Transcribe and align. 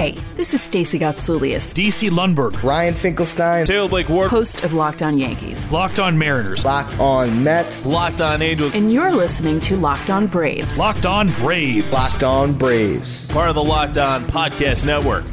Hey, 0.00 0.16
this 0.34 0.54
is 0.54 0.62
Stacey 0.62 0.98
Gotsoulias, 0.98 1.74
DC 1.74 2.08
Lundberg, 2.08 2.62
Ryan 2.62 2.94
Finkelstein, 2.94 3.66
Taylor 3.66 3.86
Blake 3.86 4.08
Ward, 4.08 4.30
host 4.30 4.64
of 4.64 4.72
Locked 4.72 5.02
On 5.02 5.18
Yankees, 5.18 5.70
Locked 5.70 6.00
On 6.00 6.16
Mariners, 6.16 6.64
Locked 6.64 6.98
On 6.98 7.44
Mets, 7.44 7.84
Locked 7.84 8.22
On 8.22 8.40
Angels, 8.40 8.72
and 8.72 8.90
you're 8.90 9.12
listening 9.12 9.60
to 9.60 9.76
Locked 9.76 10.08
On 10.08 10.26
Braves. 10.26 10.78
Locked 10.78 11.04
On 11.04 11.28
Braves, 11.32 11.92
Locked 11.92 12.22
On 12.22 12.54
Braves, 12.54 13.28
part 13.30 13.50
of 13.50 13.54
the 13.54 13.62
Locked 13.62 13.98
On 13.98 14.26
Podcast 14.26 14.86
Network. 14.86 15.26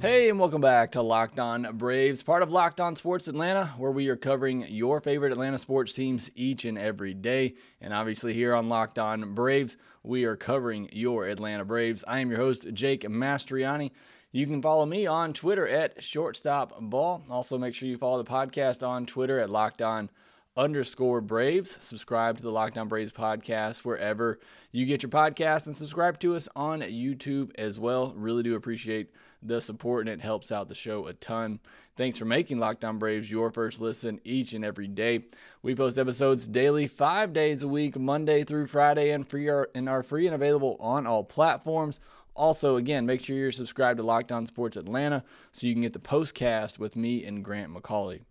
Hey, 0.00 0.30
and 0.30 0.40
welcome 0.40 0.62
back 0.62 0.92
to 0.92 1.02
Locked 1.02 1.38
On 1.38 1.76
Braves, 1.76 2.22
part 2.22 2.42
of 2.42 2.50
Locked 2.50 2.80
On 2.80 2.96
Sports 2.96 3.28
Atlanta, 3.28 3.66
where 3.76 3.90
we 3.92 4.08
are 4.08 4.16
covering 4.16 4.64
your 4.70 5.02
favorite 5.02 5.32
Atlanta 5.32 5.58
sports 5.58 5.92
teams 5.92 6.30
each 6.34 6.64
and 6.64 6.78
every 6.78 7.12
day. 7.12 7.52
And 7.82 7.92
obviously, 7.92 8.32
here 8.32 8.54
on 8.54 8.70
Locked 8.70 8.98
On 8.98 9.34
Braves, 9.34 9.76
we 10.02 10.24
are 10.24 10.36
covering 10.36 10.88
your 10.92 11.26
Atlanta 11.26 11.64
Braves. 11.64 12.04
I 12.06 12.20
am 12.20 12.30
your 12.30 12.38
host, 12.38 12.72
Jake 12.72 13.02
Mastriani. 13.02 13.90
You 14.32 14.46
can 14.46 14.62
follow 14.62 14.86
me 14.86 15.06
on 15.06 15.32
Twitter 15.32 15.66
at 15.66 15.98
shortstopball. 15.98 17.28
Also, 17.30 17.58
make 17.58 17.74
sure 17.74 17.88
you 17.88 17.98
follow 17.98 18.22
the 18.22 18.30
podcast 18.30 18.86
on 18.86 19.06
Twitter 19.06 19.40
at 19.40 19.50
Locked 19.50 19.82
On 19.82 20.08
underscore 20.56 21.20
Braves. 21.20 21.70
Subscribe 21.82 22.36
to 22.36 22.42
the 22.42 22.50
Locked 22.50 22.76
On 22.76 22.88
Braves 22.88 23.12
podcast 23.12 23.84
wherever 23.84 24.38
you 24.72 24.84
get 24.84 25.02
your 25.02 25.10
podcast 25.10 25.66
and 25.66 25.76
subscribe 25.76 26.18
to 26.20 26.34
us 26.34 26.48
on 26.56 26.80
YouTube 26.80 27.52
as 27.56 27.78
well. 27.78 28.12
Really 28.16 28.42
do 28.42 28.56
appreciate 28.56 29.10
the 29.42 29.60
support 29.60 30.06
and 30.06 30.20
it 30.20 30.22
helps 30.22 30.50
out 30.52 30.68
the 30.68 30.74
show 30.74 31.06
a 31.06 31.12
ton. 31.14 31.60
Thanks 31.96 32.18
for 32.18 32.24
making 32.24 32.58
Locked 32.58 32.84
On 32.84 32.98
Braves 32.98 33.30
your 33.30 33.50
first 33.50 33.80
listen 33.80 34.20
each 34.24 34.52
and 34.52 34.64
every 34.64 34.88
day. 34.88 35.24
We 35.62 35.74
post 35.74 35.98
episodes 35.98 36.46
daily, 36.46 36.86
five 36.86 37.32
days 37.32 37.62
a 37.62 37.68
week, 37.68 37.98
Monday 37.98 38.42
through 38.44 38.66
Friday, 38.66 39.10
and 39.10 39.28
free 39.28 39.48
are, 39.48 39.68
and 39.74 39.88
are 39.88 40.02
free 40.02 40.26
and 40.26 40.34
available 40.34 40.76
on 40.80 41.06
all 41.06 41.24
platforms. 41.24 42.00
Also, 42.34 42.76
again, 42.76 43.06
make 43.06 43.20
sure 43.20 43.36
you're 43.36 43.52
subscribed 43.52 43.98
to 43.98 44.02
Locked 44.02 44.32
On 44.32 44.46
Sports 44.46 44.76
Atlanta 44.76 45.24
so 45.52 45.66
you 45.66 45.74
can 45.74 45.82
get 45.82 45.92
the 45.92 45.98
postcast 45.98 46.78
with 46.78 46.96
me 46.96 47.24
and 47.24 47.44
Grant 47.44 47.74
McCauley. 47.74 48.22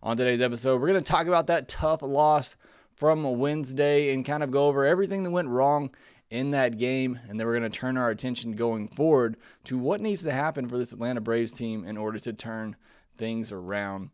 On 0.00 0.16
today's 0.16 0.40
episode, 0.40 0.80
we're 0.80 0.86
going 0.86 1.00
to 1.00 1.04
talk 1.04 1.26
about 1.26 1.48
that 1.48 1.66
tough 1.66 2.02
loss 2.02 2.54
from 2.94 3.24
Wednesday 3.36 4.14
and 4.14 4.24
kind 4.24 4.44
of 4.44 4.50
go 4.52 4.66
over 4.66 4.84
everything 4.86 5.24
that 5.24 5.32
went 5.32 5.48
wrong 5.48 5.90
in 6.30 6.52
that 6.52 6.78
game. 6.78 7.18
And 7.28 7.38
then 7.38 7.48
we're 7.48 7.58
going 7.58 7.68
to 7.68 7.78
turn 7.78 7.96
our 7.96 8.08
attention 8.08 8.52
going 8.52 8.86
forward 8.86 9.36
to 9.64 9.76
what 9.76 10.00
needs 10.00 10.22
to 10.22 10.30
happen 10.30 10.68
for 10.68 10.78
this 10.78 10.92
Atlanta 10.92 11.20
Braves 11.20 11.52
team 11.52 11.84
in 11.84 11.96
order 11.96 12.20
to 12.20 12.32
turn 12.32 12.76
things 13.16 13.50
around. 13.50 14.10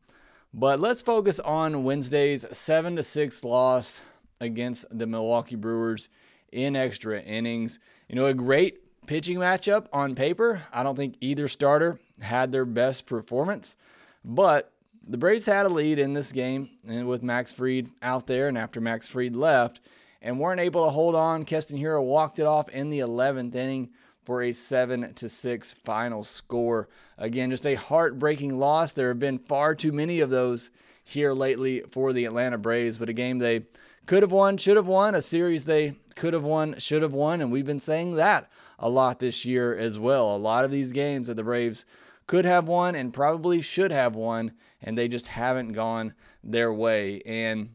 But 0.54 0.80
let's 0.80 1.02
focus 1.02 1.38
on 1.38 1.84
Wednesday's 1.84 2.46
7 2.50 2.96
to 2.96 3.02
6 3.02 3.44
loss 3.44 4.00
against 4.40 4.86
the 4.90 5.06
Milwaukee 5.06 5.56
Brewers 5.56 6.08
in 6.50 6.76
extra 6.76 7.20
innings. 7.20 7.78
You 8.08 8.16
know, 8.16 8.24
a 8.24 8.32
great 8.32 8.78
pitching 9.06 9.36
matchup 9.36 9.88
on 9.92 10.14
paper. 10.14 10.62
I 10.72 10.82
don't 10.82 10.96
think 10.96 11.16
either 11.20 11.46
starter 11.46 11.98
had 12.22 12.52
their 12.52 12.64
best 12.64 13.04
performance, 13.04 13.76
but 14.24 14.70
the 15.06 15.18
Braves 15.18 15.46
had 15.46 15.66
a 15.66 15.68
lead 15.68 15.98
in 15.98 16.12
this 16.12 16.32
game 16.32 16.70
and 16.86 17.06
with 17.06 17.22
Max 17.22 17.52
Fried 17.52 17.88
out 18.02 18.26
there 18.26 18.48
and 18.48 18.58
after 18.58 18.80
Max 18.80 19.08
Fried 19.08 19.36
left, 19.36 19.80
and 20.22 20.40
weren't 20.40 20.60
able 20.60 20.84
to 20.84 20.90
hold 20.90 21.14
on. 21.14 21.44
Keston 21.44 21.78
Hiura 21.78 22.02
walked 22.02 22.38
it 22.38 22.46
off 22.46 22.68
in 22.70 22.88
the 22.88 23.00
11th 23.00 23.54
inning 23.54 23.90
for 24.24 24.42
a 24.42 24.52
7 24.52 25.12
to 25.14 25.28
6 25.28 25.72
final 25.84 26.24
score. 26.24 26.88
Again, 27.18 27.50
just 27.50 27.66
a 27.66 27.74
heartbreaking 27.74 28.58
loss. 28.58 28.94
There 28.94 29.08
have 29.08 29.18
been 29.18 29.36
far 29.36 29.74
too 29.74 29.92
many 29.92 30.20
of 30.20 30.30
those 30.30 30.70
here 31.04 31.34
lately 31.34 31.82
for 31.90 32.14
the 32.14 32.24
Atlanta 32.24 32.56
Braves, 32.56 32.96
but 32.96 33.10
a 33.10 33.12
game 33.12 33.38
they 33.38 33.66
could 34.06 34.22
have 34.22 34.32
won, 34.32 34.56
should 34.56 34.76
have 34.76 34.86
won, 34.86 35.14
a 35.14 35.20
series 35.20 35.66
they 35.66 35.96
could 36.14 36.32
have 36.32 36.44
won, 36.44 36.78
should 36.78 37.02
have 37.02 37.12
won, 37.12 37.42
and 37.42 37.52
we've 37.52 37.66
been 37.66 37.80
saying 37.80 38.16
that 38.16 38.50
a 38.78 38.88
lot 38.88 39.18
this 39.18 39.44
year 39.44 39.76
as 39.76 39.98
well. 39.98 40.34
A 40.34 40.38
lot 40.38 40.64
of 40.64 40.70
these 40.70 40.92
games 40.92 41.28
that 41.28 41.34
the 41.34 41.44
Braves 41.44 41.84
could 42.26 42.44
have 42.44 42.66
won 42.66 42.94
and 42.94 43.12
probably 43.12 43.60
should 43.60 43.92
have 43.92 44.14
won, 44.14 44.52
and 44.84 44.96
they 44.96 45.08
just 45.08 45.26
haven't 45.26 45.72
gone 45.72 46.14
their 46.44 46.72
way. 46.72 47.20
And 47.26 47.70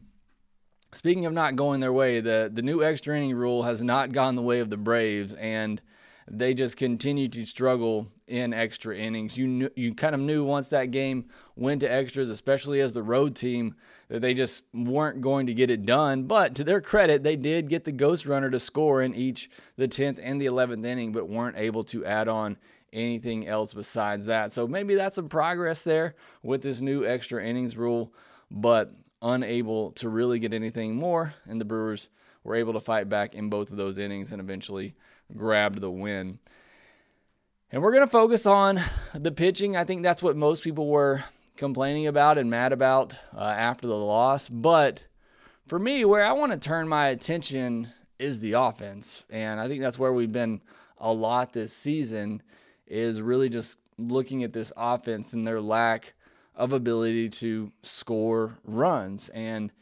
Speaking 0.92 1.24
of 1.24 1.32
not 1.32 1.54
going 1.54 1.78
their 1.80 1.92
way, 1.92 2.20
the, 2.20 2.50
the 2.52 2.62
new 2.62 2.82
extra 2.82 3.16
inning 3.16 3.34
rule 3.36 3.62
has 3.62 3.82
not 3.82 4.10
gone 4.10 4.34
the 4.34 4.42
way 4.42 4.58
of 4.58 4.70
the 4.70 4.76
Braves, 4.76 5.32
and 5.34 5.80
they 6.28 6.52
just 6.52 6.76
continue 6.76 7.28
to 7.28 7.44
struggle 7.44 8.08
in 8.26 8.52
extra 8.52 8.96
innings. 8.96 9.38
You 9.38 9.70
you 9.76 9.94
kind 9.94 10.16
of 10.16 10.20
knew 10.20 10.44
once 10.44 10.68
that 10.70 10.90
game 10.90 11.26
went 11.54 11.80
to 11.82 11.92
extras, 11.92 12.28
especially 12.28 12.80
as 12.80 12.92
the 12.92 13.04
road 13.04 13.36
team, 13.36 13.76
that 14.08 14.20
they 14.20 14.34
just 14.34 14.64
weren't 14.74 15.20
going 15.20 15.46
to 15.46 15.54
get 15.54 15.70
it 15.70 15.86
done. 15.86 16.24
But 16.24 16.56
to 16.56 16.64
their 16.64 16.80
credit, 16.80 17.22
they 17.22 17.36
did 17.36 17.68
get 17.68 17.84
the 17.84 17.92
ghost 17.92 18.26
runner 18.26 18.50
to 18.50 18.58
score 18.58 19.00
in 19.00 19.14
each 19.14 19.48
the 19.76 19.86
10th 19.86 20.18
and 20.20 20.40
the 20.40 20.46
11th 20.46 20.84
inning, 20.84 21.12
but 21.12 21.28
weren't 21.28 21.56
able 21.56 21.84
to 21.84 22.04
add 22.04 22.26
on 22.26 22.56
anything 22.92 23.46
else 23.46 23.74
besides 23.74 24.26
that. 24.26 24.52
So 24.52 24.66
maybe 24.66 24.94
that's 24.94 25.16
some 25.16 25.28
progress 25.28 25.84
there 25.84 26.14
with 26.42 26.62
this 26.62 26.80
new 26.80 27.04
extra 27.06 27.44
innings 27.44 27.76
rule. 27.76 28.12
But 28.50 28.92
unable 29.22 29.92
to 29.92 30.08
really 30.08 30.38
get 30.38 30.52
anything 30.52 30.96
more, 30.96 31.34
and 31.46 31.60
the 31.60 31.64
Brewers 31.64 32.08
were 32.42 32.56
able 32.56 32.72
to 32.72 32.80
fight 32.80 33.08
back 33.08 33.34
in 33.34 33.48
both 33.48 33.70
of 33.70 33.76
those 33.76 33.98
innings 33.98 34.32
and 34.32 34.40
eventually 34.40 34.94
grabbed 35.36 35.80
the 35.80 35.90
win. 35.90 36.38
And 37.70 37.82
we're 37.82 37.92
going 37.92 38.06
to 38.06 38.10
focus 38.10 38.46
on 38.46 38.80
the 39.14 39.30
pitching. 39.30 39.76
I 39.76 39.84
think 39.84 40.02
that's 40.02 40.22
what 40.22 40.36
most 40.36 40.64
people 40.64 40.88
were 40.88 41.22
complaining 41.56 42.08
about 42.08 42.38
and 42.38 42.50
mad 42.50 42.72
about 42.72 43.16
uh, 43.36 43.40
after 43.40 43.86
the 43.86 43.94
loss. 43.94 44.48
But 44.48 45.06
for 45.68 45.78
me, 45.78 46.04
where 46.04 46.24
I 46.24 46.32
want 46.32 46.50
to 46.50 46.58
turn 46.58 46.88
my 46.88 47.08
attention 47.08 47.88
is 48.18 48.40
the 48.40 48.54
offense. 48.54 49.24
And 49.30 49.60
I 49.60 49.68
think 49.68 49.80
that's 49.80 49.98
where 49.98 50.12
we've 50.12 50.32
been 50.32 50.60
a 50.98 51.12
lot 51.12 51.52
this 51.52 51.72
season, 51.72 52.42
is 52.90 53.22
really 53.22 53.48
just 53.48 53.78
looking 53.96 54.42
at 54.42 54.52
this 54.52 54.72
offense 54.76 55.32
and 55.32 55.46
their 55.46 55.60
lack 55.60 56.14
of 56.54 56.72
ability 56.72 57.28
to 57.28 57.72
score 57.82 58.58
runs. 58.64 59.28
And 59.30 59.72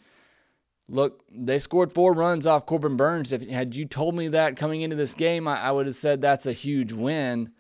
look, 0.89 1.23
they 1.31 1.59
scored 1.59 1.93
four 1.93 2.13
runs 2.13 2.47
off 2.47 2.67
Corbin 2.67 2.97
Burnes. 2.97 3.33
If 3.33 3.49
had 3.49 3.75
you 3.75 3.87
told 3.87 4.15
me 4.15 4.29
that 4.29 4.57
coming 4.57 4.83
into 4.83 4.97
this 4.97 5.15
game, 5.15 5.49
I, 5.49 5.61
I 5.61 5.73
would 5.73 5.87
have 5.87 5.95
said 5.95 6.21
that's 6.21 6.47
a 6.47 6.53
huge 6.53 6.93
win. 6.93 7.51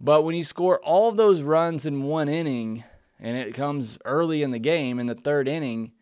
But 0.00 0.22
when 0.22 0.34
you 0.34 0.44
score 0.44 0.80
all 0.80 1.08
of 1.08 1.16
those 1.16 1.42
runs 1.42 1.86
in 1.86 2.02
one 2.02 2.28
inning, 2.28 2.84
and 3.20 3.36
it 3.36 3.54
comes 3.54 3.98
early 4.04 4.42
in 4.42 4.50
the 4.50 4.58
game 4.58 4.98
in 4.98 5.06
the 5.06 5.14
third 5.14 5.48
inning, 5.48 5.92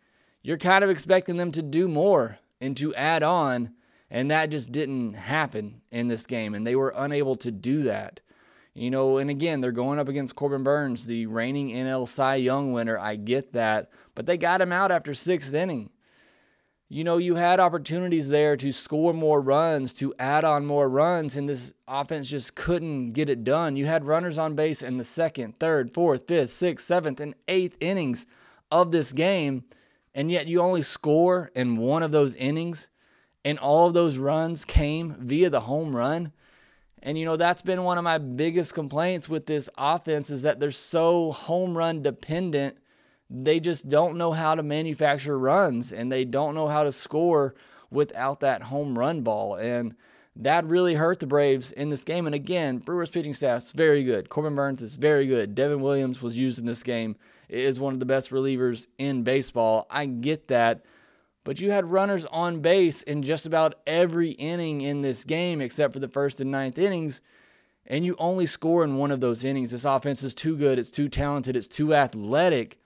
you're 0.41 0.57
kind 0.57 0.83
of 0.83 0.89
expecting 0.89 1.37
them 1.37 1.51
to 1.51 1.61
do 1.61 1.87
more 1.87 2.39
and 2.59 2.75
to 2.77 2.93
add 2.95 3.23
on. 3.23 3.73
And 4.09 4.29
that 4.29 4.51
just 4.51 4.71
didn't 4.71 5.13
happen 5.13 5.81
in 5.91 6.07
this 6.07 6.25
game. 6.25 6.53
And 6.53 6.67
they 6.67 6.75
were 6.75 6.93
unable 6.95 7.35
to 7.37 7.51
do 7.51 7.83
that. 7.83 8.19
You 8.73 8.89
know, 8.89 9.17
and 9.17 9.29
again, 9.29 9.61
they're 9.61 9.71
going 9.71 9.99
up 9.99 10.09
against 10.09 10.35
Corbin 10.35 10.63
Burnes, 10.63 11.05
the 11.05 11.27
reigning 11.27 11.69
NL 11.69 12.07
Cy 12.07 12.35
Young 12.35 12.73
winner. 12.73 12.97
I 12.97 13.15
get 13.15 13.53
that. 13.53 13.91
But 14.15 14.25
they 14.25 14.37
got 14.37 14.61
him 14.61 14.71
out 14.71 14.91
after 14.91 15.13
sixth 15.13 15.53
inning. 15.53 15.91
You 16.89 17.03
know, 17.03 17.17
you 17.17 17.35
had 17.35 17.59
opportunities 17.59 18.29
there 18.29 18.55
to 18.57 18.71
score 18.71 19.13
more 19.13 19.41
runs, 19.41 19.93
to 19.93 20.13
add 20.19 20.43
on 20.43 20.65
more 20.65 20.87
runs, 20.87 21.35
and 21.35 21.49
this 21.49 21.73
offense 21.87 22.29
just 22.29 22.53
couldn't 22.53 23.13
get 23.13 23.31
it 23.31 23.43
done. 23.43 23.75
You 23.75 23.87
had 23.87 24.05
runners 24.05 24.37
on 24.37 24.55
base 24.55 24.83
in 24.83 24.97
the 24.97 25.03
second, 25.03 25.57
third, 25.57 25.91
fourth, 25.91 26.27
fifth, 26.27 26.51
sixth, 26.51 26.85
seventh, 26.85 27.19
and 27.19 27.35
eighth 27.47 27.77
innings 27.79 28.27
of 28.69 28.91
this 28.91 29.11
game, 29.11 29.63
and 30.13 30.29
yet 30.31 30.45
you 30.45 30.61
only 30.61 30.83
score 30.83 31.49
in 31.55 31.77
one 31.77 32.03
of 32.03 32.11
those 32.11 32.35
innings, 32.35 32.89
and 33.43 33.57
all 33.57 33.87
of 33.87 33.95
those 33.95 34.19
runs 34.19 34.63
came 34.63 35.15
via 35.19 35.49
the 35.49 35.61
home 35.61 35.95
run. 35.95 36.31
And 37.05 37.17
you 37.17 37.25
know, 37.25 37.35
that's 37.35 37.61
been 37.61 37.83
one 37.83 37.97
of 37.97 38.05
my 38.05 38.17
biggest 38.17 38.73
complaints 38.73 39.27
with 39.27 39.45
this 39.45 39.69
offense 39.77 40.29
is 40.29 40.43
that 40.43 40.61
they're 40.61 40.71
so 40.71 41.33
home 41.33 41.77
run 41.77 42.01
dependent. 42.01 42.77
They 43.29 43.59
just 43.59 43.89
don't 43.89 44.17
know 44.17 44.31
how 44.31 44.55
to 44.55 44.63
manufacture 44.63 45.37
runs 45.37 45.91
and 45.91 46.09
they 46.09 46.23
don't 46.23 46.55
know 46.55 46.69
how 46.69 46.83
to 46.83 46.93
score 46.93 47.55
without 47.91 48.39
that 48.39 48.63
home 48.63 48.97
run 48.97 49.21
ball. 49.21 49.55
And 49.55 49.95
that 50.37 50.65
really 50.65 50.95
hurt 50.95 51.19
the 51.19 51.27
Braves 51.27 51.73
in 51.73 51.89
this 51.89 52.05
game. 52.05 52.25
And 52.25 52.33
again, 52.33 52.77
Brewers 52.77 53.09
pitching 53.09 53.33
staff 53.33 53.63
is 53.63 53.71
very 53.73 54.05
good. 54.05 54.29
Corbin 54.29 54.55
Burnes 54.55 54.81
is 54.81 54.95
very 54.95 55.27
good. 55.27 55.53
Devin 55.53 55.81
Williams 55.81 56.21
was 56.21 56.37
used 56.37 56.57
in 56.57 56.65
this 56.65 56.83
game. 56.83 57.17
Is 57.49 57.79
one 57.79 57.93
of 57.93 57.99
the 57.99 58.05
best 58.05 58.31
relievers 58.31 58.87
in 58.97 59.23
baseball. 59.23 59.85
I 59.91 60.05
get 60.05 60.47
that. 60.47 60.85
But 61.43 61.59
you 61.59 61.71
had 61.71 61.91
runners 61.91 62.25
on 62.25 62.61
base 62.61 63.03
in 63.03 63.21
just 63.21 63.45
about 63.45 63.75
every 63.85 64.31
inning 64.31 64.81
in 64.81 65.01
this 65.01 65.23
game, 65.23 65.61
except 65.61 65.93
for 65.93 65.99
the 65.99 66.07
first 66.07 66.39
and 66.39 66.51
ninth 66.51 66.77
innings, 66.77 67.21
and 67.85 68.05
you 68.05 68.15
only 68.17 68.45
score 68.45 68.83
in 68.83 68.95
one 68.95 69.11
of 69.11 69.19
those 69.19 69.43
innings. 69.43 69.71
This 69.71 69.83
offense 69.83 70.23
is 70.23 70.33
too 70.33 70.55
good, 70.55 70.79
it's 70.79 70.91
too 70.91 71.09
talented, 71.09 71.55
it's 71.55 71.67
too 71.67 71.93
athletic 71.93 72.79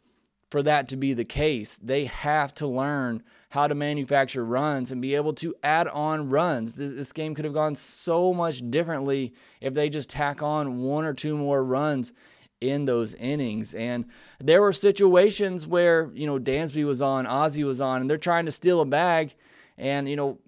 for 0.49 0.63
that 0.63 0.87
to 0.87 0.97
be 0.97 1.13
the 1.13 1.25
case. 1.25 1.77
They 1.77 2.05
have 2.05 2.53
to 2.55 2.67
learn 2.67 3.21
how 3.49 3.67
to 3.67 3.75
manufacture 3.75 4.43
runs 4.43 4.91
and 4.91 5.01
be 5.01 5.15
able 5.15 5.33
to 5.33 5.53
add 5.63 5.87
on 5.89 6.29
runs. 6.29 6.75
This, 6.75 6.93
this, 6.93 7.11
game 7.11 7.35
could 7.35 7.45
have 7.45 7.53
gone 7.53 7.75
so 7.75 8.33
much 8.33 8.69
differently 8.69 9.33
if 9.61 9.73
they 9.73 9.89
just 9.89 10.09
tack 10.09 10.41
on 10.41 10.83
one 10.83 11.05
or 11.05 11.13
two 11.13 11.37
more 11.37 11.63
runs 11.63 12.13
in 12.61 12.85
those 12.85 13.13
innings. 13.13 13.73
And 13.73 14.05
there 14.39 14.61
were 14.61 14.73
situations 14.73 15.67
where, 15.67 16.09
you 16.13 16.25
know, 16.25 16.39
Dansby 16.39 16.85
was 16.85 17.01
on, 17.01 17.25
Ozzie 17.27 17.63
was 17.63 17.81
on, 17.81 18.01
and 18.01 18.09
they're 18.09 18.17
trying 18.17 18.45
to 18.45 18.51
steal 18.51 18.81
a 18.81 18.85
bag. 18.85 19.35
And, 19.77 20.09
you 20.09 20.15
know, 20.15 20.39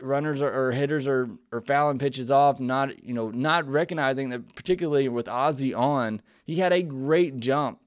runners 0.00 0.40
or, 0.42 0.52
or 0.52 0.72
hitters 0.72 1.06
are, 1.06 1.28
are 1.52 1.60
fouling 1.60 1.98
pitches 1.98 2.30
off, 2.30 2.60
not 2.60 3.02
you 3.04 3.14
know 3.14 3.30
not 3.30 3.68
recognizing 3.68 4.30
that 4.30 4.54
particularly 4.54 5.08
with 5.08 5.28
Ozzie 5.28 5.74
on, 5.74 6.20
he 6.44 6.56
had 6.56 6.72
a 6.72 6.82
great 6.82 7.38
jump 7.38 7.80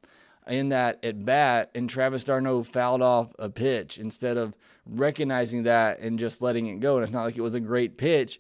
in 0.48 0.69
that 0.69 1.04
at 1.04 1.24
bat, 1.25 1.69
and 1.75 1.89
Travis 1.89 2.24
d'Arnaud 2.24 2.63
fouled 2.63 3.01
off 3.01 3.33
a 3.39 3.50
pitch 3.50 3.98
instead 3.98 4.38
of 4.38 4.56
recognizing 4.86 5.63
that 5.63 6.00
and 6.00 6.18
just 6.18 6.42
letting 6.42 6.68
it 6.68 6.80
go. 6.80 6.95
And 6.95 7.04
it's 7.04 7.13
not 7.13 7.24
like 7.24 7.38
it 7.38 7.42
was 7.42 7.56
a 7.56 7.60
great 7.60 7.98
pitch, 7.98 8.39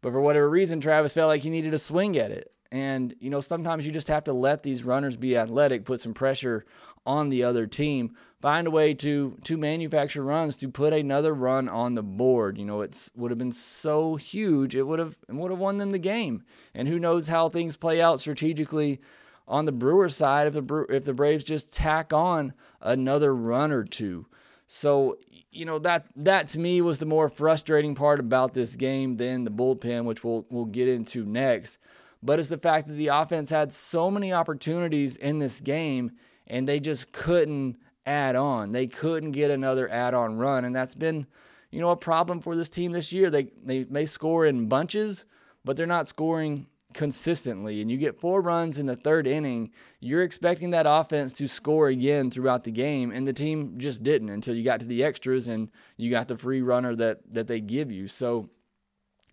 but 0.00 0.12
for 0.12 0.20
whatever 0.20 0.48
reason, 0.48 0.80
Travis 0.80 1.14
felt 1.14 1.28
like 1.28 1.42
he 1.42 1.50
needed 1.50 1.74
a 1.74 1.78
swing 1.78 2.16
at 2.16 2.30
it. 2.30 2.51
And 2.72 3.14
you 3.20 3.28
know 3.28 3.40
sometimes 3.40 3.84
you 3.84 3.92
just 3.92 4.08
have 4.08 4.24
to 4.24 4.32
let 4.32 4.62
these 4.62 4.82
runners 4.82 5.16
be 5.16 5.36
athletic, 5.36 5.84
put 5.84 6.00
some 6.00 6.14
pressure 6.14 6.64
on 7.04 7.28
the 7.28 7.44
other 7.44 7.66
team, 7.66 8.16
find 8.40 8.66
a 8.66 8.70
way 8.70 8.94
to 8.94 9.36
to 9.44 9.56
manufacture 9.58 10.24
runs 10.24 10.56
to 10.56 10.68
put 10.70 10.94
another 10.94 11.34
run 11.34 11.68
on 11.68 11.94
the 11.94 12.02
board. 12.02 12.56
You 12.56 12.64
know, 12.64 12.80
it 12.80 13.10
would 13.14 13.30
have 13.30 13.38
been 13.38 13.52
so 13.52 14.16
huge. 14.16 14.74
It 14.74 14.84
would 14.84 14.98
have 14.98 15.18
would 15.28 15.50
have 15.50 15.60
won 15.60 15.76
them 15.76 15.92
the 15.92 15.98
game. 15.98 16.44
And 16.74 16.88
who 16.88 16.98
knows 16.98 17.28
how 17.28 17.50
things 17.50 17.76
play 17.76 18.00
out 18.00 18.20
strategically 18.20 19.00
on 19.46 19.66
the 19.66 19.72
Brewers 19.72 20.16
side 20.16 20.46
if 20.46 20.54
the 20.54 20.86
if 20.88 21.04
the 21.04 21.12
Braves 21.12 21.44
just 21.44 21.74
tack 21.74 22.14
on 22.14 22.54
another 22.80 23.34
run 23.34 23.70
or 23.70 23.84
two. 23.84 24.26
So 24.66 25.18
you 25.50 25.66
know 25.66 25.78
that 25.80 26.06
that 26.16 26.48
to 26.48 26.58
me 26.58 26.80
was 26.80 27.00
the 27.00 27.04
more 27.04 27.28
frustrating 27.28 27.94
part 27.94 28.18
about 28.18 28.54
this 28.54 28.76
game 28.76 29.18
than 29.18 29.44
the 29.44 29.50
bullpen, 29.50 30.06
which 30.06 30.24
we'll 30.24 30.46
we'll 30.48 30.64
get 30.64 30.88
into 30.88 31.26
next. 31.26 31.76
But 32.22 32.38
it's 32.38 32.48
the 32.48 32.58
fact 32.58 32.86
that 32.86 32.94
the 32.94 33.08
offense 33.08 33.50
had 33.50 33.72
so 33.72 34.10
many 34.10 34.32
opportunities 34.32 35.16
in 35.16 35.38
this 35.38 35.60
game 35.60 36.12
and 36.46 36.68
they 36.68 36.78
just 36.78 37.12
couldn't 37.12 37.76
add 38.06 38.36
on. 38.36 38.72
They 38.72 38.86
couldn't 38.86 39.32
get 39.32 39.50
another 39.50 39.90
add-on 39.90 40.38
run, 40.38 40.64
and 40.64 40.74
that's 40.74 40.94
been, 40.94 41.26
you 41.70 41.80
know, 41.80 41.90
a 41.90 41.96
problem 41.96 42.40
for 42.40 42.56
this 42.56 42.70
team 42.70 42.92
this 42.92 43.12
year. 43.12 43.30
They 43.30 43.48
they 43.64 43.84
may 43.84 44.06
score 44.06 44.46
in 44.46 44.68
bunches, 44.68 45.24
but 45.64 45.76
they're 45.76 45.86
not 45.86 46.08
scoring 46.08 46.66
consistently. 46.92 47.80
And 47.80 47.90
you 47.90 47.96
get 47.96 48.20
four 48.20 48.42
runs 48.42 48.78
in 48.78 48.84
the 48.84 48.96
third 48.96 49.26
inning, 49.26 49.70
you're 50.00 50.22
expecting 50.22 50.70
that 50.70 50.84
offense 50.86 51.32
to 51.34 51.48
score 51.48 51.88
again 51.88 52.30
throughout 52.30 52.64
the 52.64 52.70
game, 52.70 53.10
and 53.12 53.26
the 53.26 53.32
team 53.32 53.78
just 53.78 54.02
didn't 54.02 54.28
until 54.28 54.54
you 54.54 54.62
got 54.62 54.80
to 54.80 54.86
the 54.86 55.02
extras 55.02 55.48
and 55.48 55.70
you 55.96 56.10
got 56.10 56.28
the 56.28 56.36
free 56.36 56.62
runner 56.62 56.94
that 56.96 57.20
that 57.32 57.46
they 57.46 57.60
give 57.60 57.90
you. 57.90 58.08
So 58.08 58.48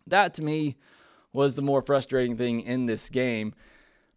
that 0.07 0.33
to 0.35 0.43
me 0.43 0.77
was 1.33 1.55
the 1.55 1.61
more 1.61 1.81
frustrating 1.81 2.37
thing 2.37 2.61
in 2.61 2.85
this 2.85 3.09
game 3.09 3.53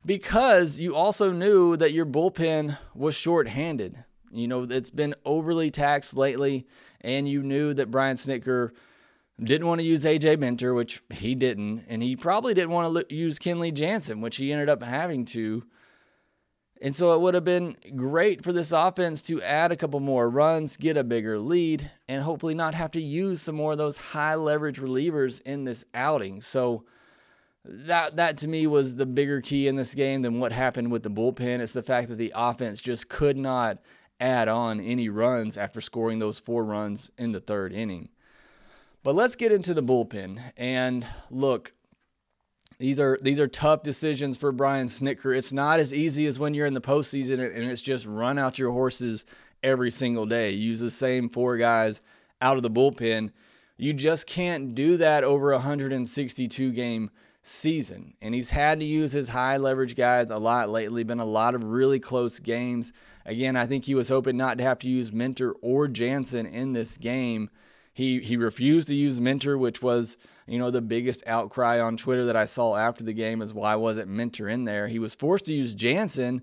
because 0.04 0.80
you 0.80 0.94
also 0.94 1.32
knew 1.32 1.76
that 1.76 1.92
your 1.92 2.06
bullpen 2.06 2.76
was 2.94 3.14
short-handed. 3.14 4.04
You 4.32 4.48
know, 4.48 4.62
it's 4.62 4.90
been 4.90 5.14
overly 5.24 5.70
taxed 5.70 6.16
lately, 6.16 6.66
and 7.00 7.28
you 7.28 7.42
knew 7.42 7.74
that 7.74 7.90
Brian 7.90 8.16
Snitker 8.16 8.70
didn't 9.42 9.66
want 9.66 9.80
to 9.80 9.86
use 9.86 10.04
AJ 10.04 10.38
Minter, 10.38 10.74
which 10.74 11.02
he 11.10 11.34
didn't, 11.34 11.84
and 11.88 12.02
he 12.02 12.16
probably 12.16 12.54
didn't 12.54 12.70
want 12.70 13.08
to 13.08 13.14
use 13.14 13.38
Kenley 13.38 13.72
Jansen, 13.72 14.20
which 14.20 14.36
he 14.36 14.52
ended 14.52 14.68
up 14.68 14.82
having 14.82 15.24
to. 15.26 15.64
And 16.80 16.96
so 16.96 17.14
it 17.14 17.20
would 17.20 17.34
have 17.34 17.44
been 17.44 17.76
great 17.94 18.42
for 18.42 18.52
this 18.52 18.72
offense 18.72 19.22
to 19.22 19.40
add 19.40 19.70
a 19.70 19.76
couple 19.76 20.00
more 20.00 20.28
runs, 20.28 20.76
get 20.76 20.96
a 20.96 21.04
bigger 21.04 21.38
lead, 21.38 21.88
and 22.08 22.22
hopefully 22.22 22.54
not 22.54 22.74
have 22.74 22.90
to 22.92 23.00
use 23.00 23.40
some 23.42 23.54
more 23.54 23.72
of 23.72 23.78
those 23.78 23.98
high 23.98 24.34
leverage 24.34 24.80
relievers 24.80 25.40
in 25.42 25.62
this 25.62 25.84
outing. 25.94 26.42
So 26.42 26.84
that 27.64 28.16
that 28.16 28.38
to 28.38 28.48
me 28.48 28.66
was 28.66 28.96
the 28.96 29.06
bigger 29.06 29.40
key 29.40 29.68
in 29.68 29.76
this 29.76 29.94
game 29.94 30.22
than 30.22 30.40
what 30.40 30.52
happened 30.52 30.90
with 30.90 31.02
the 31.02 31.10
bullpen. 31.10 31.60
It's 31.60 31.72
the 31.72 31.82
fact 31.82 32.08
that 32.08 32.16
the 32.16 32.32
offense 32.34 32.80
just 32.80 33.08
could 33.08 33.36
not 33.36 33.78
add 34.20 34.48
on 34.48 34.80
any 34.80 35.08
runs 35.08 35.56
after 35.56 35.80
scoring 35.80 36.18
those 36.18 36.38
four 36.38 36.64
runs 36.64 37.10
in 37.18 37.32
the 37.32 37.40
third 37.40 37.72
inning. 37.72 38.08
But 39.02 39.14
let's 39.14 39.36
get 39.36 39.52
into 39.52 39.74
the 39.74 39.82
bullpen. 39.82 40.40
And 40.56 41.06
look, 41.30 41.72
these 42.78 42.98
are 42.98 43.18
these 43.22 43.38
are 43.38 43.48
tough 43.48 43.82
decisions 43.82 44.38
for 44.38 44.50
Brian 44.50 44.88
Snitker. 44.88 45.36
It's 45.36 45.52
not 45.52 45.78
as 45.78 45.94
easy 45.94 46.26
as 46.26 46.38
when 46.38 46.54
you're 46.54 46.66
in 46.66 46.74
the 46.74 46.80
postseason 46.80 47.34
and 47.34 47.70
it's 47.70 47.82
just 47.82 48.06
run 48.06 48.38
out 48.38 48.58
your 48.58 48.72
horses 48.72 49.24
every 49.62 49.90
single 49.92 50.26
day. 50.26 50.50
Use 50.50 50.80
the 50.80 50.90
same 50.90 51.28
four 51.28 51.56
guys 51.56 52.00
out 52.40 52.56
of 52.56 52.64
the 52.64 52.70
bullpen. 52.70 53.30
You 53.76 53.92
just 53.92 54.26
can't 54.26 54.74
do 54.74 54.96
that 54.96 55.22
over 55.24 55.52
a 55.52 55.56
162 55.56 56.72
game 56.72 57.10
season. 57.42 58.14
And 58.22 58.34
he's 58.34 58.50
had 58.50 58.80
to 58.80 58.86
use 58.86 59.12
his 59.12 59.28
high 59.28 59.56
leverage 59.56 59.96
guys 59.96 60.30
a 60.30 60.38
lot 60.38 60.70
lately. 60.70 61.02
Been 61.04 61.20
a 61.20 61.24
lot 61.24 61.54
of 61.54 61.64
really 61.64 61.98
close 61.98 62.38
games. 62.38 62.92
Again, 63.26 63.56
I 63.56 63.66
think 63.66 63.84
he 63.84 63.94
was 63.94 64.08
hoping 64.08 64.36
not 64.36 64.58
to 64.58 64.64
have 64.64 64.78
to 64.80 64.88
use 64.88 65.12
Minter 65.12 65.52
or 65.60 65.88
Jansen 65.88 66.46
in 66.46 66.72
this 66.72 66.96
game. 66.96 67.50
He 67.94 68.20
he 68.20 68.36
refused 68.38 68.88
to 68.88 68.94
use 68.94 69.20
Minter, 69.20 69.58
which 69.58 69.82
was 69.82 70.16
you 70.46 70.58
know 70.58 70.70
the 70.70 70.80
biggest 70.80 71.22
outcry 71.26 71.78
on 71.78 71.96
Twitter 71.96 72.24
that 72.24 72.36
I 72.36 72.46
saw 72.46 72.74
after 72.74 73.04
the 73.04 73.12
game 73.12 73.42
is 73.42 73.52
why 73.52 73.74
wasn't 73.74 74.08
Minter 74.08 74.48
in 74.48 74.64
there? 74.64 74.88
He 74.88 74.98
was 74.98 75.14
forced 75.14 75.44
to 75.46 75.52
use 75.52 75.74
Jansen, 75.74 76.40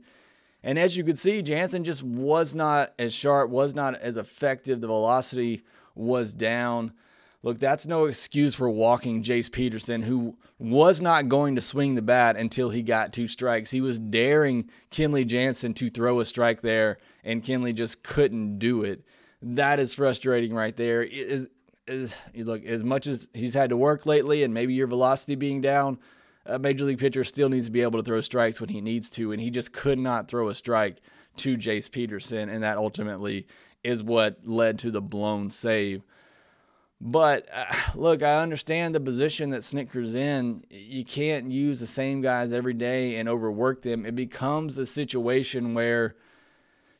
and 0.63 0.77
as 0.77 0.95
you 0.95 1.03
could 1.03 1.17
see, 1.17 1.41
Jansen 1.41 1.83
just 1.83 2.03
was 2.03 2.53
not 2.53 2.93
as 2.99 3.13
sharp, 3.13 3.49
was 3.49 3.73
not 3.73 3.95
as 3.95 4.15
effective. 4.15 4.79
The 4.79 4.87
velocity 4.87 5.63
was 5.95 6.35
down. 6.35 6.93
Look, 7.41 7.59
that's 7.59 7.85
no 7.85 8.05
excuse 8.05 8.55
for 8.55 8.69
walking 8.69 9.23
Jace 9.23 9.51
Peterson, 9.51 10.03
who 10.03 10.37
was 10.57 11.01
not 11.01 11.29
going 11.29 11.55
to 11.55 11.61
swing 11.61 11.95
the 11.95 12.01
bat 12.01 12.35
until 12.35 12.69
he 12.69 12.81
got 12.81 13.13
two 13.13 13.27
strikes. 13.27 13.71
He 13.71 13.79
was 13.79 13.97
daring 13.97 14.69
Kenley 14.91 15.25
Jansen 15.25 15.73
to 15.75 15.89
throw 15.89 16.19
a 16.19 16.25
strike 16.25 16.61
there, 16.61 16.97
and 17.23 17.43
Kenley 17.43 17.73
just 17.73 18.03
couldn't 18.03 18.59
do 18.59 18.83
it 18.83 19.05
that 19.41 19.79
is 19.79 19.93
frustrating 19.93 20.53
right 20.53 20.75
there. 20.75 21.03
Is 21.03 21.49
is 21.87 22.15
look 22.35 22.63
as 22.65 22.83
much 22.83 23.07
as 23.07 23.27
he's 23.33 23.53
had 23.53 23.69
to 23.69 23.77
work 23.77 24.05
lately, 24.05 24.43
and 24.43 24.53
maybe 24.53 24.73
your 24.73 24.87
velocity 24.87 25.35
being 25.35 25.61
down, 25.61 25.99
a 26.45 26.59
major 26.59 26.85
league 26.85 26.99
pitcher 26.99 27.23
still 27.23 27.49
needs 27.49 27.65
to 27.65 27.71
be 27.71 27.81
able 27.81 27.99
to 27.99 28.03
throw 28.03 28.21
strikes 28.21 28.61
when 28.61 28.69
he 28.69 28.81
needs 28.81 29.09
to, 29.11 29.31
and 29.31 29.41
he 29.41 29.49
just 29.49 29.73
could 29.73 29.99
not 29.99 30.27
throw 30.27 30.49
a 30.49 30.53
strike 30.53 31.01
to 31.37 31.57
Jace 31.57 31.89
Peterson, 31.89 32.49
and 32.49 32.63
that 32.63 32.77
ultimately 32.77 33.47
is 33.83 34.03
what 34.03 34.39
led 34.43 34.77
to 34.79 34.91
the 34.91 35.01
blown 35.01 35.49
save. 35.49 36.03
But 37.01 37.47
uh, 37.53 37.73
look, 37.95 38.23
I 38.23 38.41
understand 38.41 38.93
the 38.93 38.99
position 38.99 39.49
that 39.51 39.61
Snitker's 39.61 40.13
in. 40.13 40.63
You 40.69 41.05
can't 41.05 41.51
use 41.51 41.79
the 41.79 41.87
same 41.87 42.21
guys 42.21 42.53
every 42.53 42.73
day 42.73 43.15
and 43.17 43.29
overwork 43.29 43.81
them. 43.81 44.05
It 44.05 44.15
becomes 44.15 44.77
a 44.77 44.85
situation 44.85 45.73
where 45.73 46.15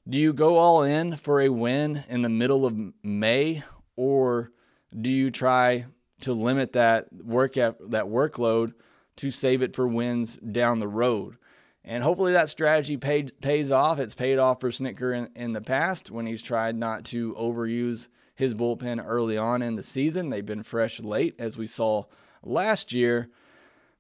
do 0.08 0.18
you 0.18 0.34
go 0.34 0.58
all 0.58 0.84
in 0.84 1.18
for 1.18 1.42
a 1.42 1.50
win 1.50 2.04
in 2.10 2.22
the 2.22 2.30
middle 2.30 2.66
of 2.66 2.76
May, 3.04 3.64
or 3.96 4.52
do 5.00 5.10
you 5.10 5.30
try 5.30 5.86
to 6.22 6.34
limit 6.34 6.74
that 6.74 7.08
work 7.14 7.54
that 7.54 7.78
workload 7.80 8.74
to 9.18 9.30
save 9.30 9.62
it 9.62 9.76
for 9.76 9.88
wins 9.88 10.38
down 10.38 10.80
the 10.80 10.88
road? 10.88 11.38
And 11.84 12.04
hopefully 12.04 12.34
that 12.34 12.50
strategy 12.50 12.98
paid, 12.98 13.40
pays 13.42 13.72
off. 13.72 14.00
It's 14.00 14.16
paid 14.16 14.38
off 14.38 14.60
for 14.60 14.70
Snitker 14.70 15.16
in, 15.16 15.30
in 15.36 15.54
the 15.54 15.62
past 15.62 16.12
when 16.12 16.26
he's 16.26 16.44
tried 16.44 16.76
not 16.76 17.06
to 17.06 17.34
overuse 17.36 18.08
his 18.40 18.54
bullpen 18.54 19.04
early 19.06 19.38
on 19.38 19.62
in 19.62 19.76
the 19.76 19.84
season. 19.84 20.30
They've 20.30 20.46
been 20.46 20.64
fresh 20.64 21.02
late, 21.02 21.36
as 21.38 21.58
we 21.58 21.68
saw 21.68 22.06
last 22.42 22.94
year. 22.94 23.30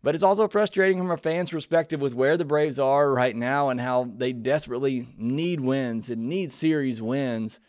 But 0.01 0.15
it's 0.15 0.23
also 0.23 0.47
frustrating 0.47 0.97
from 0.97 1.11
a 1.11 1.17
fan's 1.17 1.49
perspective 1.49 2.01
with 2.01 2.15
where 2.15 2.37
the 2.37 2.45
Braves 2.45 2.79
are 2.79 3.11
right 3.11 3.35
now 3.35 3.67
and 3.67 3.81
how 3.81 4.09
they 4.15 4.31
desperately 4.31 5.09
need 5.17 5.59
wins 5.59 6.09
and 6.09 6.29
need 6.29 6.53
series 6.53 7.01
wins 7.01 7.59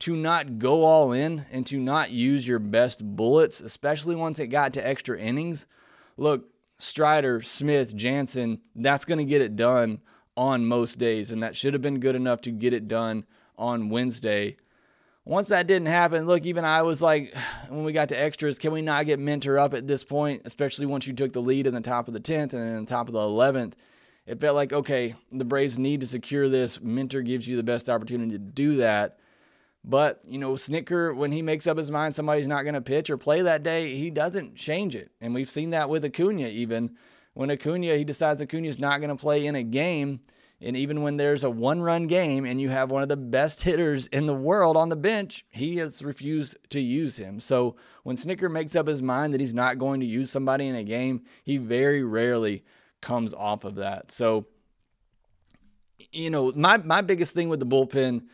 to 0.00 0.14
not 0.14 0.58
go 0.58 0.84
all 0.84 1.12
in 1.12 1.46
and 1.50 1.66
to 1.66 1.78
not 1.78 2.10
use 2.10 2.46
your 2.46 2.58
best 2.58 3.02
bullets, 3.02 3.62
especially 3.62 4.14
once 4.14 4.38
it 4.38 4.48
got 4.48 4.74
to 4.74 4.86
extra 4.86 5.18
innings. 5.18 5.66
Look, 6.18 6.50
Strider, 6.76 7.40
Smith, 7.40 7.96
Jansen, 7.96 8.60
that's 8.76 9.06
going 9.06 9.16
to 9.18 9.24
get 9.24 9.40
it 9.40 9.56
done 9.56 10.02
on 10.36 10.66
most 10.66 10.98
days, 10.98 11.30
and 11.30 11.42
that 11.42 11.56
should 11.56 11.72
have 11.72 11.82
been 11.82 12.00
good 12.00 12.14
enough 12.14 12.42
to 12.42 12.50
get 12.50 12.74
it 12.74 12.86
done 12.86 13.24
on 13.56 13.88
Wednesday 13.88 14.58
once 15.28 15.48
that 15.48 15.66
didn't 15.66 15.88
happen, 15.88 16.26
look, 16.26 16.46
even 16.46 16.64
I 16.64 16.80
was 16.80 17.02
like, 17.02 17.34
when 17.68 17.84
we 17.84 17.92
got 17.92 18.08
to 18.08 18.20
extras, 18.20 18.58
can 18.58 18.72
we 18.72 18.82
not 18.82 19.06
get 19.06 19.18
Minter 19.18 19.58
up 19.58 19.74
at 19.74 19.86
this 19.86 20.02
point, 20.02 20.42
especially 20.46 20.86
once 20.86 21.06
you 21.06 21.12
took 21.12 21.32
the 21.32 21.42
lead 21.42 21.66
in 21.66 21.74
the 21.74 21.80
top 21.82 22.08
of 22.08 22.14
the 22.14 22.20
10th 22.20 22.54
and 22.54 22.62
then 22.62 22.84
the 22.84 22.90
top 22.90 23.08
of 23.08 23.12
the 23.12 23.20
11th? 23.20 23.74
It 24.26 24.40
felt 24.40 24.56
like, 24.56 24.72
okay, 24.72 25.14
the 25.30 25.44
Braves 25.44 25.78
need 25.78 26.00
to 26.00 26.06
secure 26.06 26.48
this. 26.48 26.80
Minter 26.80 27.22
gives 27.22 27.46
you 27.46 27.56
the 27.56 27.62
best 27.62 27.88
opportunity 27.88 28.32
to 28.32 28.38
do 28.38 28.76
that. 28.76 29.18
But, 29.84 30.20
you 30.26 30.38
know, 30.38 30.52
Snitker, 30.52 31.14
when 31.14 31.32
he 31.32 31.40
makes 31.40 31.66
up 31.66 31.78
his 31.78 31.90
mind 31.90 32.14
somebody's 32.14 32.48
not 32.48 32.62
going 32.62 32.74
to 32.74 32.80
pitch 32.80 33.08
or 33.08 33.16
play 33.16 33.42
that 33.42 33.62
day, 33.62 33.94
he 33.94 34.10
doesn't 34.10 34.54
change 34.54 34.94
it. 34.94 35.10
And 35.20 35.34
we've 35.34 35.48
seen 35.48 35.70
that 35.70 35.88
with 35.88 36.04
Acuna 36.04 36.48
even. 36.48 36.96
When 37.34 37.50
Acuna, 37.50 37.96
he 37.96 38.04
decides 38.04 38.40
Acuna's 38.40 38.78
not 38.78 38.98
going 38.98 39.10
to 39.10 39.16
play 39.16 39.44
in 39.44 39.56
a 39.56 39.62
game– 39.62 40.20
and 40.60 40.76
even 40.76 41.02
when 41.02 41.16
there's 41.16 41.44
a 41.44 41.50
one 41.50 41.80
run 41.80 42.06
game 42.06 42.44
and 42.44 42.60
you 42.60 42.68
have 42.68 42.90
one 42.90 43.02
of 43.02 43.08
the 43.08 43.16
best 43.16 43.62
hitters 43.62 44.08
in 44.08 44.26
the 44.26 44.34
world 44.34 44.76
on 44.76 44.88
the 44.88 44.96
bench, 44.96 45.44
he 45.50 45.76
has 45.76 46.02
refused 46.02 46.56
to 46.70 46.80
use 46.80 47.16
him. 47.16 47.38
So 47.38 47.76
when 48.02 48.16
Snitker 48.16 48.50
makes 48.50 48.74
up 48.74 48.88
his 48.88 49.00
mind 49.00 49.34
that 49.34 49.40
he's 49.40 49.54
not 49.54 49.78
going 49.78 50.00
to 50.00 50.06
use 50.06 50.30
somebody 50.30 50.66
in 50.66 50.74
a 50.74 50.82
game, 50.82 51.22
he 51.44 51.58
very 51.58 52.02
rarely 52.02 52.64
comes 53.00 53.32
off 53.34 53.64
of 53.64 53.76
that. 53.76 54.10
So, 54.10 54.46
you 56.10 56.30
know, 56.30 56.52
my, 56.56 56.78
my 56.78 57.02
biggest 57.02 57.34
thing 57.34 57.48
with 57.48 57.60
the 57.60 57.66
bullpen 57.66 58.26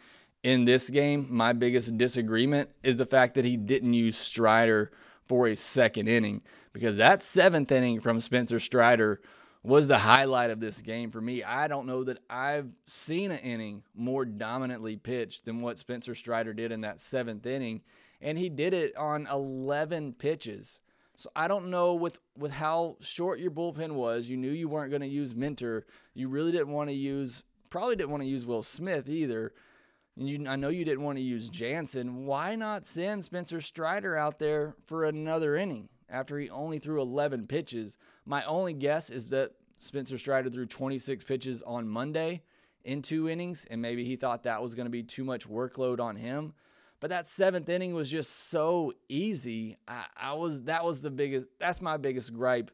in 0.42 0.64
this 0.64 0.88
game, 0.88 1.26
my 1.30 1.52
biggest 1.52 1.98
disagreement 1.98 2.70
is 2.82 2.96
the 2.96 3.06
fact 3.06 3.34
that 3.34 3.44
he 3.44 3.58
didn't 3.58 3.92
use 3.92 4.16
Strider 4.16 4.92
for 5.26 5.46
a 5.48 5.56
second 5.56 6.08
inning 6.08 6.40
because 6.72 6.96
that 6.96 7.22
seventh 7.22 7.70
inning 7.70 8.00
from 8.00 8.20
Spencer 8.20 8.58
Strider 8.58 9.20
was 9.64 9.88
the 9.88 9.98
highlight 9.98 10.50
of 10.50 10.60
this 10.60 10.82
game 10.82 11.10
for 11.10 11.22
me. 11.22 11.42
I 11.42 11.68
don't 11.68 11.86
know 11.86 12.04
that 12.04 12.18
I've 12.28 12.68
seen 12.86 13.30
an 13.30 13.38
inning 13.38 13.82
more 13.94 14.26
dominantly 14.26 14.96
pitched 14.96 15.46
than 15.46 15.62
what 15.62 15.78
Spencer 15.78 16.14
Strider 16.14 16.52
did 16.52 16.70
in 16.70 16.82
that 16.82 17.00
seventh 17.00 17.46
inning. 17.46 17.80
And 18.20 18.36
he 18.36 18.50
did 18.50 18.74
it 18.74 18.94
on 18.96 19.26
11 19.26 20.14
pitches. 20.14 20.80
So 21.16 21.30
I 21.34 21.48
don't 21.48 21.70
know 21.70 21.94
with 21.94 22.18
with 22.36 22.52
how 22.52 22.96
short 23.00 23.38
your 23.38 23.52
bullpen 23.52 23.92
was. 23.92 24.28
You 24.28 24.36
knew 24.36 24.50
you 24.50 24.68
weren't 24.68 24.90
going 24.90 25.02
to 25.02 25.08
use 25.08 25.34
Minter. 25.34 25.86
You 26.12 26.28
really 26.28 26.52
didn't 26.52 26.72
want 26.72 26.90
to 26.90 26.94
use 26.94 27.42
probably 27.70 27.96
didn't 27.96 28.10
want 28.10 28.22
to 28.22 28.28
use 28.28 28.46
Will 28.46 28.62
Smith 28.62 29.08
either. 29.08 29.52
And 30.16 30.28
you, 30.28 30.46
I 30.46 30.56
know 30.56 30.68
you 30.68 30.84
didn't 30.84 31.04
want 31.04 31.18
to 31.18 31.24
use 31.24 31.48
Jansen. 31.48 32.26
Why 32.26 32.54
not 32.54 32.84
send 32.84 33.24
Spencer 33.24 33.60
Strider 33.60 34.16
out 34.16 34.38
there 34.38 34.76
for 34.86 35.04
another 35.04 35.56
inning 35.56 35.88
after 36.14 36.38
he 36.38 36.48
only 36.48 36.78
threw 36.78 37.00
11 37.02 37.46
pitches? 37.46 37.98
My 38.24 38.44
only 38.44 38.72
guess 38.72 39.10
is 39.10 39.28
that 39.28 39.52
Spencer 39.76 40.16
Strider 40.16 40.48
threw 40.48 40.66
26 40.66 41.24
pitches 41.24 41.62
on 41.62 41.88
Monday 41.88 42.42
in 42.84 43.02
two 43.02 43.28
innings, 43.28 43.66
and 43.70 43.82
maybe 43.82 44.04
he 44.04 44.16
thought 44.16 44.44
that 44.44 44.62
was 44.62 44.74
going 44.74 44.86
to 44.86 44.90
be 44.90 45.02
too 45.02 45.24
much 45.24 45.48
workload 45.48 46.00
on 46.00 46.16
him. 46.16 46.54
But 47.00 47.10
that 47.10 47.26
seventh 47.26 47.68
inning 47.68 47.92
was 47.92 48.08
just 48.08 48.48
so 48.48 48.92
easy. 49.08 49.76
I, 49.88 50.04
I 50.16 50.32
was 50.34 50.62
that 50.62 50.84
was 50.84 51.02
the 51.02 51.10
biggest. 51.10 51.48
That's 51.58 51.82
my 51.82 51.96
biggest 51.96 52.32
gripe 52.32 52.70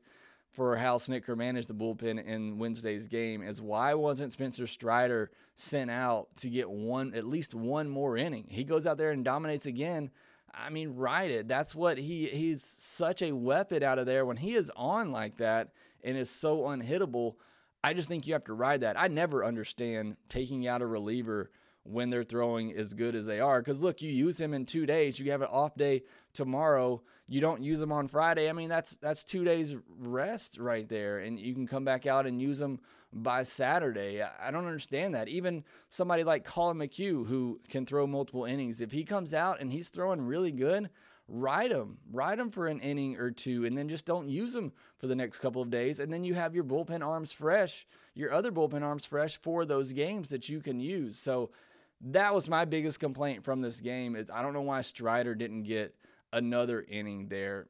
for 0.53 0.77
how 0.77 0.99
Snitker 0.99 1.37
managed 1.37 1.69
the 1.69 1.75
bullpen 1.75 2.25
in 2.25 2.59
Wednesday's 2.59 3.07
game 3.07 3.43
is 3.43 3.63
why 3.63 3.95
wasn't 3.95 4.33
Spencer 4.33 4.67
Strider 4.67 5.31
sent 5.55 5.91
out 5.91 6.29
to 6.39 6.51
get 6.51 6.69
one 6.69 7.15
at 7.15 7.25
least 7.25 7.55
one 7.55 7.89
more 7.89 8.17
inning? 8.17 8.47
He 8.49 8.65
goes 8.65 8.87
out 8.87 8.99
there 8.99 9.13
and 9.13 9.25
dominates 9.25 9.67
again. 9.67 10.11
I 10.55 10.71
mean, 10.71 10.97
ride 10.97 11.31
it. 11.31 11.49
That's 11.49 11.75
what 11.75 11.99
he 11.99 12.27
he's 12.27 12.63
such 12.63 13.23
a 13.23 13.33
weapon 13.33 13.83
out 13.83 13.99
of 13.99 14.07
there 14.07 14.25
when 14.25 14.37
he 14.37 14.55
is 14.55 14.71
on 14.77 15.13
like 15.13 15.37
that 15.37 15.69
and 16.03 16.17
is 16.17 16.31
so 16.31 16.63
unhittable. 16.63 17.35
I 17.83 17.95
just 17.95 18.09
think 18.09 18.27
you 18.27 18.35
have 18.35 18.45
to 18.45 18.55
ride 18.55 18.83
that. 18.83 18.99
I 18.99 19.09
never 19.09 19.45
understand 19.45 20.17
taking 20.29 20.67
out 20.67 20.83
a 20.83 20.87
reliever 20.87 21.51
when 21.85 22.11
they're 22.11 22.25
throwing 22.25 22.73
as 22.77 22.95
good 22.95 23.15
as 23.15 23.27
they 23.27 23.41
are. 23.41 23.61
Because 23.61 23.81
look, 23.81 24.03
you 24.03 24.11
use 24.11 24.41
him 24.41 24.55
in 24.55 24.67
two 24.67 24.87
days. 24.87 25.19
You 25.19 25.31
have 25.31 25.43
an 25.43 25.49
off 25.51 25.75
day 25.77 26.03
tomorrow. 26.35 27.03
You 27.27 27.41
don't 27.41 27.63
use 27.63 27.79
them 27.79 27.93
on 27.93 28.09
Friday. 28.09 28.49
I 28.49 28.53
mean, 28.53 28.69
that's 28.69 28.97
that's 28.97 29.25
two 29.25 29.45
days 29.45 29.77
rest 29.99 30.59
right 30.59 30.89
there, 30.89 31.19
and 31.19 31.39
you 31.39 31.55
can 31.55 31.67
come 31.67 31.85
back 31.85 32.07
out 32.07 32.27
and 32.27 32.41
use 32.41 32.59
them 32.59 32.81
by 33.13 33.43
Saturday. 33.43 34.23
I 34.23 34.51
don't 34.51 34.67
understand 34.67 35.15
that. 35.15 35.29
Even 35.29 35.65
somebody 35.89 36.25
like 36.25 36.45
Colin 36.45 36.79
McHugh, 36.79 37.27
who 37.27 37.61
can 37.69 37.87
throw 37.87 38.07
multiple 38.07 38.45
innings, 38.45 38.81
if 38.81 38.93
he 38.93 39.05
comes 39.05 39.35
out 39.35 39.61
and 39.61 39.71
he's 39.71 39.89
throwing 39.89 40.27
really 40.27 40.53
good, 40.53 40.91
ride 41.27 41.73
him, 41.73 41.99
ride 42.13 42.39
him 42.39 42.51
for 42.51 42.67
an 42.67 42.81
inning 42.81 43.17
or 43.17 43.31
two, 43.31 43.65
and 43.65 43.77
then 43.77 43.89
just 43.89 44.07
don't 44.07 44.29
use 44.29 44.55
him 44.55 44.73
for 44.99 45.07
the 45.07 45.17
next 45.17 45.39
couple 45.39 45.63
of 45.63 45.71
days. 45.71 46.01
And 46.01 46.13
then 46.13 46.25
you 46.25 46.35
have 46.35 46.55
your 46.55 46.65
bullpen 46.65 47.05
arms 47.05 47.33
fresh, 47.33 47.87
your 48.15 48.33
other 48.33 48.53
bullpen 48.53 48.83
arms 48.83 49.07
fresh 49.07 49.37
for 49.37 49.65
those 49.65 49.93
games 49.93 50.29
that 50.31 50.49
you 50.49 50.61
can 50.61 50.81
use. 50.81 51.19
So 51.19 51.51
that 52.01 52.35
was 52.35 52.49
my 52.49 52.65
biggest 52.65 53.01
complaint 53.01 53.45
from 53.45 53.61
this 53.61 53.81
game 53.81 54.17
is 54.17 54.31
I 54.31 54.43
don't 54.43 54.53
know 54.53 54.63
why 54.63 54.83
Strider 54.83 55.35
didn't 55.35 55.65
get 55.65 55.95
another 56.33 56.85
inning 56.89 57.29
there. 57.29 57.67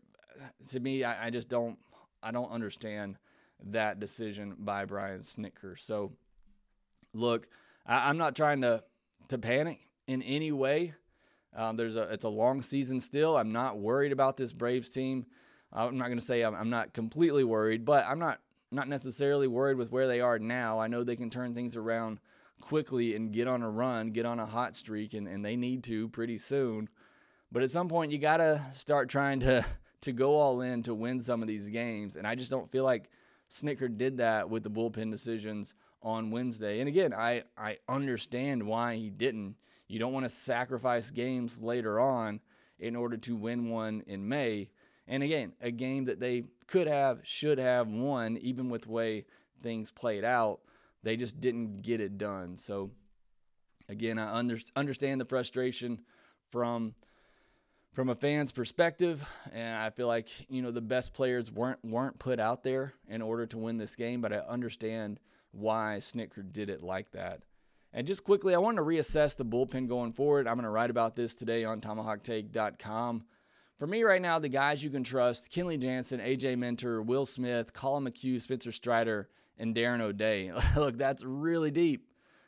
To 0.71 0.81
me, 0.81 1.05
I, 1.05 1.27
I 1.27 1.31
just 1.31 1.49
don't 1.49 1.79
I 2.23 2.31
don't 2.31 2.51
understand 2.51 3.17
that 3.67 4.01
decision 4.01 4.57
by 4.59 4.85
Brian 4.85 5.21
Snitker. 5.21 5.79
So 5.79 6.13
look, 7.13 7.49
I, 7.87 8.09
I'm 8.09 8.19
not 8.19 8.37
trying 8.37 8.61
to 8.63 8.83
to 9.29 9.39
panic 9.39 9.81
in 10.07 10.23
any 10.23 10.53
way. 10.53 10.95
Um, 11.55 11.77
there's 11.77 11.97
a 11.97 12.03
it's 12.13 12.25
a 12.25 12.29
long 12.29 12.63
season 12.63 13.01
still. 13.01 13.37
I'm 13.37 13.53
not 13.53 13.79
worried 13.79 14.13
about 14.13 14.37
this 14.37 14.53
Braves 14.53 14.91
team. 14.91 15.27
I'm 15.73 15.99
not 15.99 16.07
going 16.07 16.19
to 16.19 16.25
say 16.25 16.43
I'm, 16.43 16.55
I'm 16.55 16.71
not 16.71 16.93
completely 16.95 17.45
worried, 17.45 17.85
but 17.85 18.05
I'm 18.07 18.19
not 18.19 18.41
not 18.71 18.89
necessarily 18.89 19.49
worried 19.49 19.77
with 19.77 19.91
where 19.91 20.07
they 20.07 20.21
are 20.21 20.39
now. 20.39 20.79
I 20.79 20.87
know 20.87 21.03
they 21.03 21.17
can 21.17 21.31
turn 21.31 21.55
things 21.55 21.77
around 21.77 22.21
quickly 22.61 23.15
and 23.17 23.33
get 23.33 23.49
on 23.49 23.63
a 23.63 23.71
run, 23.71 24.11
get 24.11 24.27
on 24.27 24.39
a 24.39 24.47
hot 24.47 24.77
streak, 24.77 25.15
and, 25.15 25.27
and 25.27 25.45
they 25.45 25.57
need 25.57 25.85
to 25.85 26.09
pretty 26.09 26.39
soon. 26.39 26.89
But 27.53 27.63
at 27.63 27.71
some 27.71 27.89
point, 27.89 28.13
you 28.13 28.19
got 28.19 28.39
to 28.39 28.65
start 28.73 29.09
trying 29.09 29.41
to 29.41 29.65
to 30.03 30.13
go 30.13 30.37
all 30.37 30.63
in 30.63 30.83
to 30.85 30.95
win 30.95 31.21
some 31.21 31.43
of 31.43 31.49
these 31.49 31.69
games. 31.69 32.17
And 32.17 32.27
I 32.27 32.35
just 32.35 32.51
don't 32.51 32.71
feel 32.71 32.85
like 32.85 33.11
Snitker 33.51 33.97
did 33.97 34.17
that 34.19 34.49
with 34.49 34.63
the 34.63 34.71
bullpen 34.71 35.11
decisions 35.11 35.75
on 36.03 36.31
Wednesday. 36.31 36.81
And 36.81 36.89
again, 36.89 37.13
I, 37.13 37.43
I 37.59 37.79
understand 37.89 38.63
why 38.63 38.97
he 38.97 39.11
didn't. 39.11 39.57
You 39.89 39.99
don't 39.99 40.13
want 40.13 40.25
to 40.25 40.31
sacrifice 40.31 41.11
games 41.11 41.61
later 41.61 42.01
on 42.01 42.41
in 42.79 42.97
order 42.97 43.17
to 43.19 43.37
win 43.37 43.69
one 43.69 44.03
in 44.07 44.27
May. 44.27 44.71
And 45.07 45.23
again, 45.23 45.53
a 45.61 45.71
game 45.71 46.05
that 46.05 46.21
they 46.21 46.45
could 46.67 46.87
have, 46.87 47.21
should 47.25 47.59
have 47.59 47.89
won, 47.89 48.39
even 48.39 48.71
with 48.71 48.83
the 48.83 48.93
way 48.93 49.27
things 49.63 49.91
played 49.91 50.25
out. 50.25 50.61
They 51.03 51.17
just 51.17 51.41
didn't 51.41 51.79
get 51.79 52.01
it 52.01 52.19
done. 52.19 52.57
So, 52.57 52.91
again, 53.89 54.19
I 54.19 54.37
under, 54.37 54.59
understand 54.77 55.21
the 55.21 55.25
frustration 55.25 56.01
from 56.51 56.95
from 57.93 58.09
a 58.09 58.15
fan's 58.15 58.53
perspective, 58.53 59.25
and 59.53 59.77
I 59.77 59.91
feel 59.91 60.07
like 60.07 60.29
you 60.49 60.63
know 60.63 60.71
the 60.71 60.81
best 60.81 61.13
players 61.13 61.51
weren't 61.51 61.85
weren't 61.85 62.19
put 62.19 62.39
out 62.39 62.63
there 62.63 62.95
in 63.09 63.21
order 63.21 63.47
to 63.47 63.59
win 63.59 63.79
this 63.79 63.97
game. 63.97 64.21
But 64.21 64.33
I 64.33 64.39
understand 64.39 65.19
why 65.53 65.97
Snitker 66.01 66.51
did 66.53 66.71
it 66.71 66.83
like 66.83 67.11
that. 67.13 67.43
And 67.93 68.07
just 68.07 68.23
quickly, 68.23 68.55
I 68.55 68.59
want 68.59 68.77
to 68.77 68.85
reassess 68.85 69.37
the 69.37 69.45
bullpen 69.45 69.89
going 69.89 70.13
forward. 70.13 70.47
I'm 70.47 70.55
going 70.55 70.65
to 70.65 70.71
write 70.71 70.91
about 70.91 71.17
this 71.17 71.35
today 71.35 71.65
on 71.65 71.81
TomahawkTake.com. 71.81 73.25
For 73.81 73.87
me 73.87 74.05
right 74.05 74.23
now, 74.23 74.39
the 74.39 74.49
guys 74.49 74.85
you 74.85 74.91
can 74.91 75.03
trust: 75.03 75.51
Kenley 75.51 75.81
Jansen, 75.81 76.21
AJ 76.21 76.59
Minter, 76.59 77.03
Will 77.03 77.25
Smith, 77.25 77.73
Colin 77.73 78.05
McHugh, 78.05 78.41
Spencer 78.41 78.71
Strider, 78.71 79.29
and 79.61 79.75
Darren 79.75 80.01
O'Day. 80.01 80.53
Look, 80.77 80.99
that's 80.99 81.23
really 81.23 81.71
deep. 81.71 82.07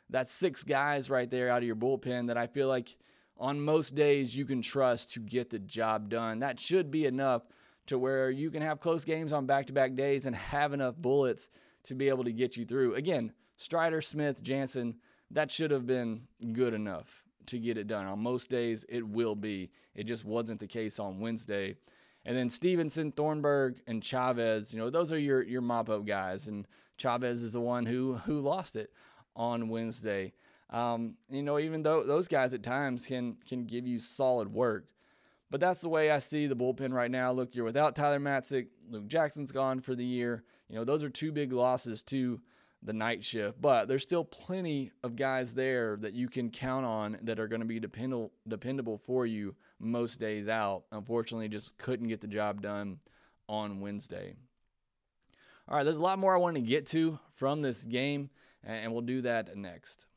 That's 0.09 0.31
six 0.31 0.63
guys 0.63 1.09
right 1.09 1.29
there 1.29 1.49
out 1.49 1.59
of 1.59 1.63
your 1.63 1.75
bullpen 1.75 2.27
that 2.27 2.37
I 2.37 2.47
feel 2.47 2.67
like 2.67 2.97
on 3.37 3.61
most 3.61 3.95
days 3.95 4.35
you 4.35 4.45
can 4.45 4.61
trust 4.61 5.13
to 5.13 5.19
get 5.19 5.49
the 5.49 5.59
job 5.59 6.09
done. 6.09 6.39
That 6.39 6.59
should 6.59 6.91
be 6.91 7.05
enough 7.05 7.43
to 7.87 7.97
where 7.97 8.29
you 8.29 8.51
can 8.51 8.61
have 8.61 8.79
close 8.79 9.05
games 9.05 9.33
on 9.33 9.45
back 9.45 9.67
to 9.67 9.73
back 9.73 9.95
days 9.95 10.25
and 10.25 10.35
have 10.35 10.73
enough 10.73 10.95
bullets 10.95 11.49
to 11.83 11.95
be 11.95 12.09
able 12.09 12.23
to 12.23 12.31
get 12.31 12.57
you 12.57 12.65
through. 12.65 12.95
Again, 12.95 13.33
Strider, 13.57 14.01
Smith, 14.01 14.41
Jansen, 14.41 14.95
that 15.31 15.51
should 15.51 15.71
have 15.71 15.85
been 15.85 16.21
good 16.53 16.73
enough 16.73 17.23
to 17.47 17.59
get 17.59 17.77
it 17.77 17.87
done. 17.87 18.05
On 18.05 18.19
most 18.19 18.49
days, 18.49 18.85
it 18.89 19.05
will 19.05 19.35
be. 19.35 19.71
It 19.95 20.05
just 20.05 20.25
wasn't 20.25 20.59
the 20.59 20.67
case 20.67 20.99
on 20.99 21.19
Wednesday. 21.19 21.75
And 22.25 22.37
then 22.37 22.49
Stevenson, 22.49 23.11
Thornburg, 23.11 23.81
and 23.85 24.01
Chavez, 24.01 24.73
you 24.73 24.79
know, 24.79 24.89
those 24.89 25.11
are 25.11 25.19
your 25.19 25.43
your 25.43 25.61
mop 25.61 25.89
up 25.89 26.05
guys. 26.05 26.47
And 26.47 26.65
Chavez 26.97 27.41
is 27.41 27.51
the 27.51 27.61
one 27.61 27.85
who 27.85 28.15
who 28.15 28.39
lost 28.39 28.75
it 28.75 28.91
on 29.35 29.69
Wednesday. 29.69 30.33
Um, 30.69 31.17
you 31.29 31.43
know, 31.43 31.59
even 31.59 31.83
though 31.83 32.03
those 32.03 32.27
guys 32.27 32.53
at 32.53 32.63
times 32.63 33.05
can 33.05 33.37
can 33.47 33.65
give 33.65 33.85
you 33.85 33.99
solid 33.99 34.51
work, 34.51 34.85
but 35.51 35.59
that's 35.59 35.81
the 35.81 35.89
way 35.89 36.09
I 36.09 36.19
see 36.19 36.47
the 36.47 36.55
bullpen 36.55 36.93
right 36.93 37.11
now. 37.11 37.31
Look, 37.31 37.55
you're 37.55 37.65
without 37.65 37.95
Tyler 37.95 38.19
Matzek, 38.19 38.67
Luke 38.89 39.07
Jackson's 39.07 39.51
gone 39.51 39.81
for 39.81 39.95
the 39.95 40.05
year. 40.05 40.43
You 40.69 40.75
know, 40.75 40.83
those 40.83 41.03
are 41.03 41.09
two 41.09 41.31
big 41.31 41.53
losses 41.53 42.01
to 42.03 42.41
the 42.81 42.93
night 42.93 43.23
shift, 43.23 43.61
but 43.61 43.87
there's 43.87 44.03
still 44.03 44.25
plenty 44.25 44.91
of 45.03 45.15
guys 45.15 45.53
there 45.53 45.97
that 46.01 46.13
you 46.13 46.27
can 46.27 46.49
count 46.49 46.85
on 46.85 47.17
that 47.21 47.39
are 47.39 47.47
going 47.47 47.61
to 47.61 47.67
be 47.67 47.79
dependable 47.79 48.31
dependable 48.47 48.97
for 48.97 49.25
you 49.25 49.55
most 49.79 50.19
days 50.19 50.49
out. 50.49 50.83
Unfortunately, 50.91 51.47
just 51.47 51.77
couldn't 51.77 52.07
get 52.07 52.19
the 52.21 52.27
job 52.27 52.61
done 52.61 52.99
on 53.47 53.79
Wednesday. 53.79 54.33
All 55.67 55.77
right, 55.77 55.83
there's 55.83 55.97
a 55.97 56.01
lot 56.01 56.19
more 56.19 56.33
I 56.33 56.37
want 56.37 56.55
to 56.57 56.61
get 56.61 56.87
to 56.87 57.19
from 57.35 57.61
this 57.61 57.85
game, 57.85 58.29
and 58.63 58.91
we'll 58.91 59.01
do 59.01 59.21
that 59.21 59.55
next. 59.55 60.07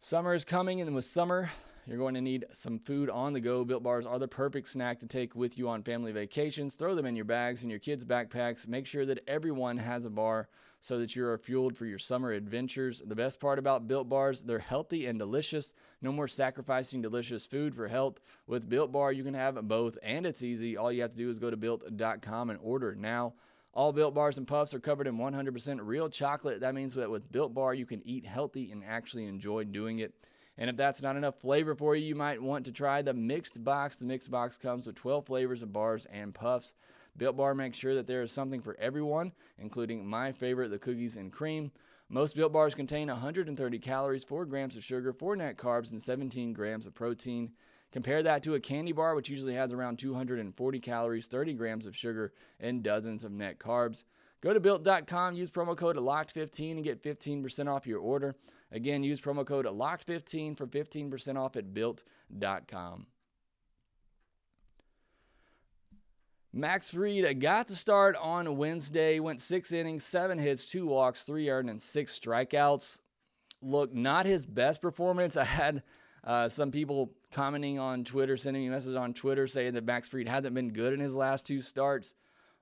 Summer 0.00 0.32
is 0.32 0.44
coming, 0.44 0.80
and 0.80 0.94
with 0.94 1.04
summer, 1.04 1.50
you're 1.86 1.98
going 1.98 2.14
to 2.14 2.20
need 2.20 2.44
some 2.52 2.78
food 2.78 3.10
on 3.10 3.32
the 3.32 3.40
go. 3.40 3.64
Built 3.64 3.82
bars 3.82 4.06
are 4.06 4.18
the 4.18 4.28
perfect 4.28 4.68
snack 4.68 5.00
to 5.00 5.06
take 5.06 5.34
with 5.34 5.58
you 5.58 5.68
on 5.68 5.82
family 5.82 6.12
vacations. 6.12 6.76
Throw 6.76 6.94
them 6.94 7.06
in 7.06 7.16
your 7.16 7.24
bags 7.24 7.62
and 7.62 7.70
your 7.70 7.80
kids' 7.80 8.04
backpacks. 8.04 8.68
Make 8.68 8.86
sure 8.86 9.06
that 9.06 9.24
everyone 9.26 9.78
has 9.78 10.06
a 10.06 10.10
bar 10.10 10.48
so 10.82 10.98
that 10.98 11.14
you 11.14 11.24
are 11.24 11.38
fueled 11.38 11.76
for 11.76 11.86
your 11.86 11.96
summer 11.96 12.32
adventures. 12.32 13.00
The 13.06 13.14
best 13.14 13.38
part 13.38 13.60
about 13.60 13.86
Built 13.86 14.08
Bars, 14.08 14.42
they're 14.42 14.58
healthy 14.58 15.06
and 15.06 15.16
delicious. 15.16 15.74
No 16.00 16.10
more 16.10 16.26
sacrificing 16.26 17.00
delicious 17.00 17.46
food 17.46 17.72
for 17.72 17.86
health. 17.86 18.18
With 18.48 18.68
Built 18.68 18.90
Bar, 18.90 19.12
you 19.12 19.22
can 19.22 19.34
have 19.34 19.54
both, 19.68 19.96
and 20.02 20.26
it's 20.26 20.42
easy. 20.42 20.76
All 20.76 20.90
you 20.90 21.02
have 21.02 21.12
to 21.12 21.16
do 21.16 21.30
is 21.30 21.38
go 21.38 21.50
to 21.50 21.56
built.com 21.56 22.50
and 22.50 22.58
order 22.60 22.96
now. 22.96 23.34
All 23.72 23.92
Built 23.92 24.12
Bars 24.12 24.38
and 24.38 24.46
Puffs 24.46 24.74
are 24.74 24.80
covered 24.80 25.06
in 25.06 25.18
100% 25.18 25.78
real 25.82 26.08
chocolate. 26.08 26.62
That 26.62 26.74
means 26.74 26.94
that 26.94 27.08
with 27.08 27.30
Built 27.30 27.54
Bar, 27.54 27.74
you 27.74 27.86
can 27.86 28.02
eat 28.04 28.26
healthy 28.26 28.72
and 28.72 28.82
actually 28.84 29.26
enjoy 29.26 29.62
doing 29.62 30.00
it. 30.00 30.12
And 30.58 30.68
if 30.68 30.76
that's 30.76 31.00
not 31.00 31.14
enough 31.14 31.40
flavor 31.40 31.76
for 31.76 31.94
you, 31.94 32.04
you 32.04 32.16
might 32.16 32.42
want 32.42 32.66
to 32.66 32.72
try 32.72 33.02
the 33.02 33.14
mixed 33.14 33.62
box. 33.62 33.98
The 33.98 34.04
mixed 34.04 34.32
box 34.32 34.58
comes 34.58 34.88
with 34.88 34.96
12 34.96 35.26
flavors 35.26 35.62
of 35.62 35.72
bars 35.72 36.06
and 36.06 36.34
puffs. 36.34 36.74
Built 37.16 37.36
Bar 37.36 37.54
makes 37.54 37.78
sure 37.78 37.94
that 37.94 38.06
there 38.06 38.22
is 38.22 38.32
something 38.32 38.60
for 38.60 38.76
everyone, 38.78 39.32
including 39.58 40.06
my 40.06 40.32
favorite, 40.32 40.70
the 40.70 40.78
cookies 40.78 41.16
and 41.16 41.32
cream. 41.32 41.70
Most 42.08 42.36
Built 42.36 42.52
Bars 42.52 42.74
contain 42.74 43.08
130 43.08 43.78
calories, 43.78 44.24
4 44.24 44.44
grams 44.46 44.76
of 44.76 44.84
sugar, 44.84 45.12
4 45.12 45.36
net 45.36 45.56
carbs, 45.56 45.90
and 45.90 46.00
17 46.00 46.52
grams 46.52 46.86
of 46.86 46.94
protein. 46.94 47.52
Compare 47.90 48.22
that 48.22 48.42
to 48.42 48.54
a 48.54 48.60
candy 48.60 48.92
bar, 48.92 49.14
which 49.14 49.28
usually 49.28 49.54
has 49.54 49.72
around 49.72 49.98
240 49.98 50.80
calories, 50.80 51.26
30 51.26 51.52
grams 51.54 51.86
of 51.86 51.96
sugar, 51.96 52.32
and 52.58 52.82
dozens 52.82 53.24
of 53.24 53.32
net 53.32 53.58
carbs. 53.58 54.04
Go 54.40 54.52
to 54.52 54.60
built.com, 54.60 55.34
use 55.34 55.50
promo 55.50 55.76
code 55.76 55.96
LOCKED15 55.96 56.72
and 56.72 56.84
get 56.84 57.02
15% 57.02 57.68
off 57.68 57.86
your 57.86 58.00
order. 58.00 58.34
Again, 58.72 59.02
use 59.04 59.20
promo 59.20 59.46
code 59.46 59.66
LOCKED15 59.66 60.56
for 60.56 60.66
15% 60.66 61.38
off 61.38 61.56
at 61.56 61.72
built.com. 61.72 63.06
Max 66.54 66.90
Fried 66.90 67.40
got 67.40 67.66
the 67.66 67.74
start 67.74 68.14
on 68.20 68.58
Wednesday, 68.58 69.20
went 69.20 69.40
six 69.40 69.72
innings, 69.72 70.04
seven 70.04 70.38
hits, 70.38 70.66
two 70.66 70.86
walks, 70.86 71.24
three 71.24 71.48
earned, 71.48 71.70
and 71.70 71.80
six 71.80 72.18
strikeouts. 72.20 73.00
Look, 73.62 73.94
not 73.94 74.26
his 74.26 74.44
best 74.44 74.82
performance. 74.82 75.36
I 75.38 75.44
had 75.44 75.82
uh, 76.24 76.48
some 76.48 76.70
people 76.70 77.10
commenting 77.30 77.78
on 77.78 78.04
Twitter, 78.04 78.36
sending 78.36 78.64
me 78.64 78.68
messages 78.68 78.96
on 78.96 79.14
Twitter 79.14 79.46
saying 79.46 79.72
that 79.74 79.86
Max 79.86 80.10
Fried 80.10 80.28
hasn't 80.28 80.54
been 80.54 80.72
good 80.72 80.92
in 80.92 81.00
his 81.00 81.16
last 81.16 81.46
two 81.46 81.62
starts. 81.62 82.14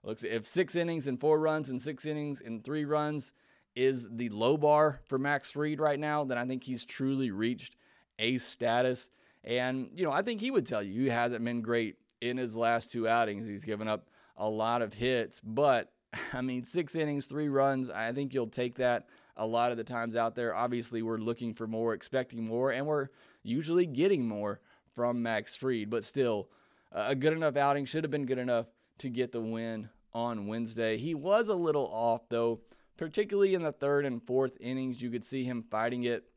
Looks 0.05 0.23
if 0.23 0.47
six 0.47 0.77
innings 0.77 1.09
and 1.09 1.21
four 1.21 1.41
runs 1.41 1.69
and 1.69 1.83
six 1.83 2.07
innings 2.07 2.41
and 2.43 2.63
three 2.63 2.85
runs 2.85 3.33
is 3.75 4.09
the 4.09 4.29
low 4.29 4.57
bar 4.57 5.01
for 5.07 5.19
Max 5.19 5.51
Fried 5.51 5.81
right 5.81 5.99
now, 5.99 6.25
then 6.25 6.39
I 6.39 6.47
think 6.47 6.63
he's 6.63 6.85
truly 6.85 7.33
reached 7.33 7.77
ace 8.21 8.45
status. 8.45 9.11
And, 9.43 9.91
you 9.95 10.05
know, 10.05 10.13
I 10.13 10.23
think 10.23 10.41
he 10.41 10.51
would 10.53 10.67
tell 10.67 10.83
you 10.83 11.03
he 11.03 11.09
hasn't 11.09 11.45
been 11.45 11.61
great 11.61 11.97
in 12.21 12.37
his 12.37 12.57
last 12.57 12.93
two 12.93 13.09
outings. 13.09 13.47
He's 13.47 13.65
given 13.65 13.89
up 13.89 14.09
a 14.37 14.49
lot 14.49 14.83
of 14.83 14.95
hits, 14.95 15.41
but 15.41 15.93
I 16.33 16.41
mean, 16.41 16.65
six 16.65 16.95
innings, 16.95 17.27
three 17.27 17.49
runs. 17.49 17.91
I 17.91 18.13
think 18.13 18.35
you'll 18.35 18.49
take 18.49 18.77
that 18.77 19.07
a 19.37 19.47
lot 19.47 19.71
of 19.71 19.79
the 19.79 19.85
times 19.85 20.17
out 20.17 20.35
there. 20.35 20.55
Obviously, 20.55 21.03
we're 21.03 21.19
looking 21.19 21.55
for 21.55 21.67
more, 21.67 21.95
expecting 21.95 22.45
more, 22.45 22.73
and 22.73 22.87
we're 22.87 23.09
usually 23.43 23.87
getting 23.87 24.27
more 24.27 24.61
from 24.95 25.23
Max 25.23 25.57
Fried, 25.57 25.89
but 25.89 26.05
still, 26.05 26.49
a 26.93 27.15
good 27.15 27.33
enough 27.33 27.57
outing 27.57 27.85
should 27.85 28.05
have 28.05 28.11
been 28.11 28.27
good 28.27 28.39
enough 28.39 28.67
to 28.99 29.09
get 29.09 29.33
the 29.33 29.41
win 29.41 29.89
on 30.13 30.47
Wednesday. 30.47 30.99
He 30.99 31.15
was 31.15 31.49
a 31.49 31.55
little 31.55 31.87
off, 31.87 32.29
though, 32.29 32.61
particularly 32.97 33.55
in 33.55 33.63
the 33.63 33.73
third 33.73 34.05
and 34.05 34.23
fourth 34.23 34.57
innings. 34.61 35.01
You 35.01 35.11
could 35.11 35.25
see 35.25 35.45
him 35.45 35.65
fighting 35.71 36.05
it 36.05 36.30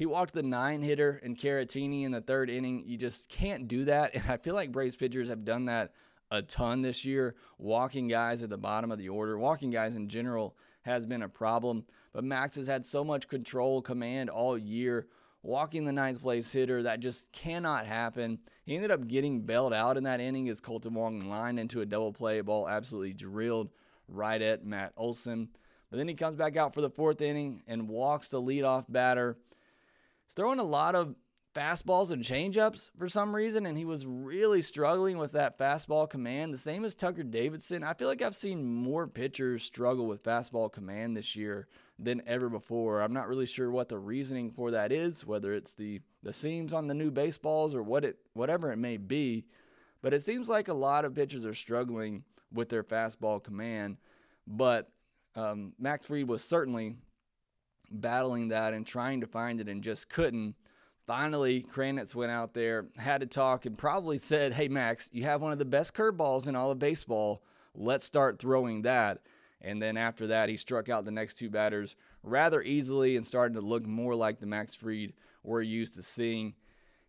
he 0.00 0.06
walked 0.06 0.32
the 0.32 0.42
nine 0.42 0.80
hitter 0.80 1.20
and 1.22 1.36
Caratini 1.36 2.04
in 2.04 2.10
the 2.10 2.22
third 2.22 2.48
inning. 2.48 2.84
You 2.86 2.96
just 2.96 3.28
can't 3.28 3.68
do 3.68 3.84
that. 3.84 4.14
And 4.14 4.24
I 4.30 4.38
feel 4.38 4.54
like 4.54 4.72
Braves 4.72 4.96
pitchers 4.96 5.28
have 5.28 5.44
done 5.44 5.66
that 5.66 5.92
a 6.30 6.40
ton 6.40 6.80
this 6.80 7.04
year. 7.04 7.34
Walking 7.58 8.08
guys 8.08 8.42
at 8.42 8.48
the 8.48 8.56
bottom 8.56 8.90
of 8.90 8.96
the 8.96 9.10
order, 9.10 9.36
walking 9.36 9.68
guys 9.68 9.96
in 9.96 10.08
general 10.08 10.56
has 10.86 11.04
been 11.04 11.20
a 11.20 11.28
problem. 11.28 11.84
But 12.14 12.24
Max 12.24 12.56
has 12.56 12.66
had 12.66 12.86
so 12.86 13.04
much 13.04 13.28
control, 13.28 13.82
command 13.82 14.30
all 14.30 14.56
year. 14.56 15.06
Walking 15.42 15.84
the 15.84 15.92
ninth 15.92 16.22
place 16.22 16.50
hitter, 16.50 16.82
that 16.82 17.00
just 17.00 17.30
cannot 17.32 17.84
happen. 17.84 18.38
He 18.64 18.76
ended 18.76 18.90
up 18.90 19.06
getting 19.06 19.42
bailed 19.42 19.74
out 19.74 19.98
in 19.98 20.04
that 20.04 20.20
inning 20.20 20.48
as 20.48 20.62
Kolten 20.62 20.92
Wong 20.92 21.28
lined 21.28 21.60
into 21.60 21.82
a 21.82 21.86
double 21.86 22.14
play 22.14 22.40
ball, 22.40 22.66
absolutely 22.66 23.12
drilled 23.12 23.68
right 24.08 24.40
at 24.40 24.64
Matt 24.64 24.94
Olson. 24.96 25.50
But 25.90 25.98
then 25.98 26.08
he 26.08 26.14
comes 26.14 26.36
back 26.36 26.56
out 26.56 26.72
for 26.72 26.80
the 26.80 26.88
fourth 26.88 27.20
inning 27.20 27.62
and 27.66 27.86
walks 27.86 28.28
the 28.30 28.40
leadoff 28.40 28.86
batter. 28.88 29.36
Throwing 30.34 30.60
a 30.60 30.64
lot 30.64 30.94
of 30.94 31.14
fastballs 31.54 32.12
and 32.12 32.22
changeups 32.22 32.90
for 32.96 33.08
some 33.08 33.34
reason, 33.34 33.66
and 33.66 33.76
he 33.76 33.84
was 33.84 34.06
really 34.06 34.62
struggling 34.62 35.18
with 35.18 35.32
that 35.32 35.58
fastball 35.58 36.08
command. 36.08 36.54
The 36.54 36.58
same 36.58 36.84
as 36.84 36.94
Tucker 36.94 37.24
Davidson. 37.24 37.82
I 37.82 37.94
feel 37.94 38.08
like 38.08 38.22
I've 38.22 38.34
seen 38.34 38.64
more 38.64 39.06
pitchers 39.06 39.62
struggle 39.62 40.06
with 40.06 40.22
fastball 40.22 40.72
command 40.72 41.16
this 41.16 41.34
year 41.34 41.66
than 41.98 42.22
ever 42.26 42.48
before. 42.48 43.00
I'm 43.00 43.12
not 43.12 43.28
really 43.28 43.46
sure 43.46 43.70
what 43.70 43.88
the 43.88 43.98
reasoning 43.98 44.50
for 44.50 44.70
that 44.70 44.92
is, 44.92 45.26
whether 45.26 45.52
it's 45.52 45.74
the 45.74 46.00
the 46.22 46.32
seams 46.32 46.72
on 46.72 46.86
the 46.86 46.94
new 46.94 47.10
baseballs 47.10 47.74
or 47.74 47.82
what 47.82 48.04
it 48.04 48.18
whatever 48.34 48.72
it 48.72 48.78
may 48.78 48.96
be. 48.96 49.46
But 50.02 50.14
it 50.14 50.22
seems 50.22 50.48
like 50.48 50.68
a 50.68 50.74
lot 50.74 51.04
of 51.04 51.14
pitchers 51.14 51.44
are 51.44 51.54
struggling 51.54 52.24
with 52.52 52.68
their 52.68 52.84
fastball 52.84 53.42
command. 53.42 53.98
But 54.46 54.90
um, 55.34 55.72
Max 55.78 56.06
Fried 56.06 56.28
was 56.28 56.42
certainly 56.42 56.96
battling 57.90 58.48
that 58.48 58.74
and 58.74 58.86
trying 58.86 59.20
to 59.20 59.26
find 59.26 59.60
it 59.60 59.68
and 59.68 59.82
just 59.82 60.08
couldn't. 60.08 60.54
Finally, 61.06 61.62
Kranitz 61.62 62.14
went 62.14 62.30
out 62.30 62.54
there, 62.54 62.86
had 62.96 63.20
to 63.20 63.26
talk, 63.26 63.66
and 63.66 63.76
probably 63.76 64.16
said, 64.16 64.52
Hey, 64.52 64.68
Max, 64.68 65.10
you 65.12 65.24
have 65.24 65.42
one 65.42 65.52
of 65.52 65.58
the 65.58 65.64
best 65.64 65.94
curveballs 65.94 66.46
in 66.46 66.54
all 66.54 66.70
of 66.70 66.78
baseball. 66.78 67.42
Let's 67.74 68.04
start 68.04 68.38
throwing 68.38 68.82
that. 68.82 69.18
And 69.60 69.80
then 69.82 69.96
after 69.96 70.28
that, 70.28 70.48
he 70.48 70.56
struck 70.56 70.88
out 70.88 71.04
the 71.04 71.10
next 71.10 71.34
two 71.34 71.50
batters 71.50 71.96
rather 72.22 72.62
easily 72.62 73.16
and 73.16 73.26
started 73.26 73.54
to 73.54 73.60
look 73.60 73.86
more 73.86 74.14
like 74.14 74.38
the 74.38 74.46
Max 74.46 74.74
Fried 74.74 75.12
we're 75.42 75.62
used 75.62 75.96
to 75.96 76.02
seeing. 76.02 76.54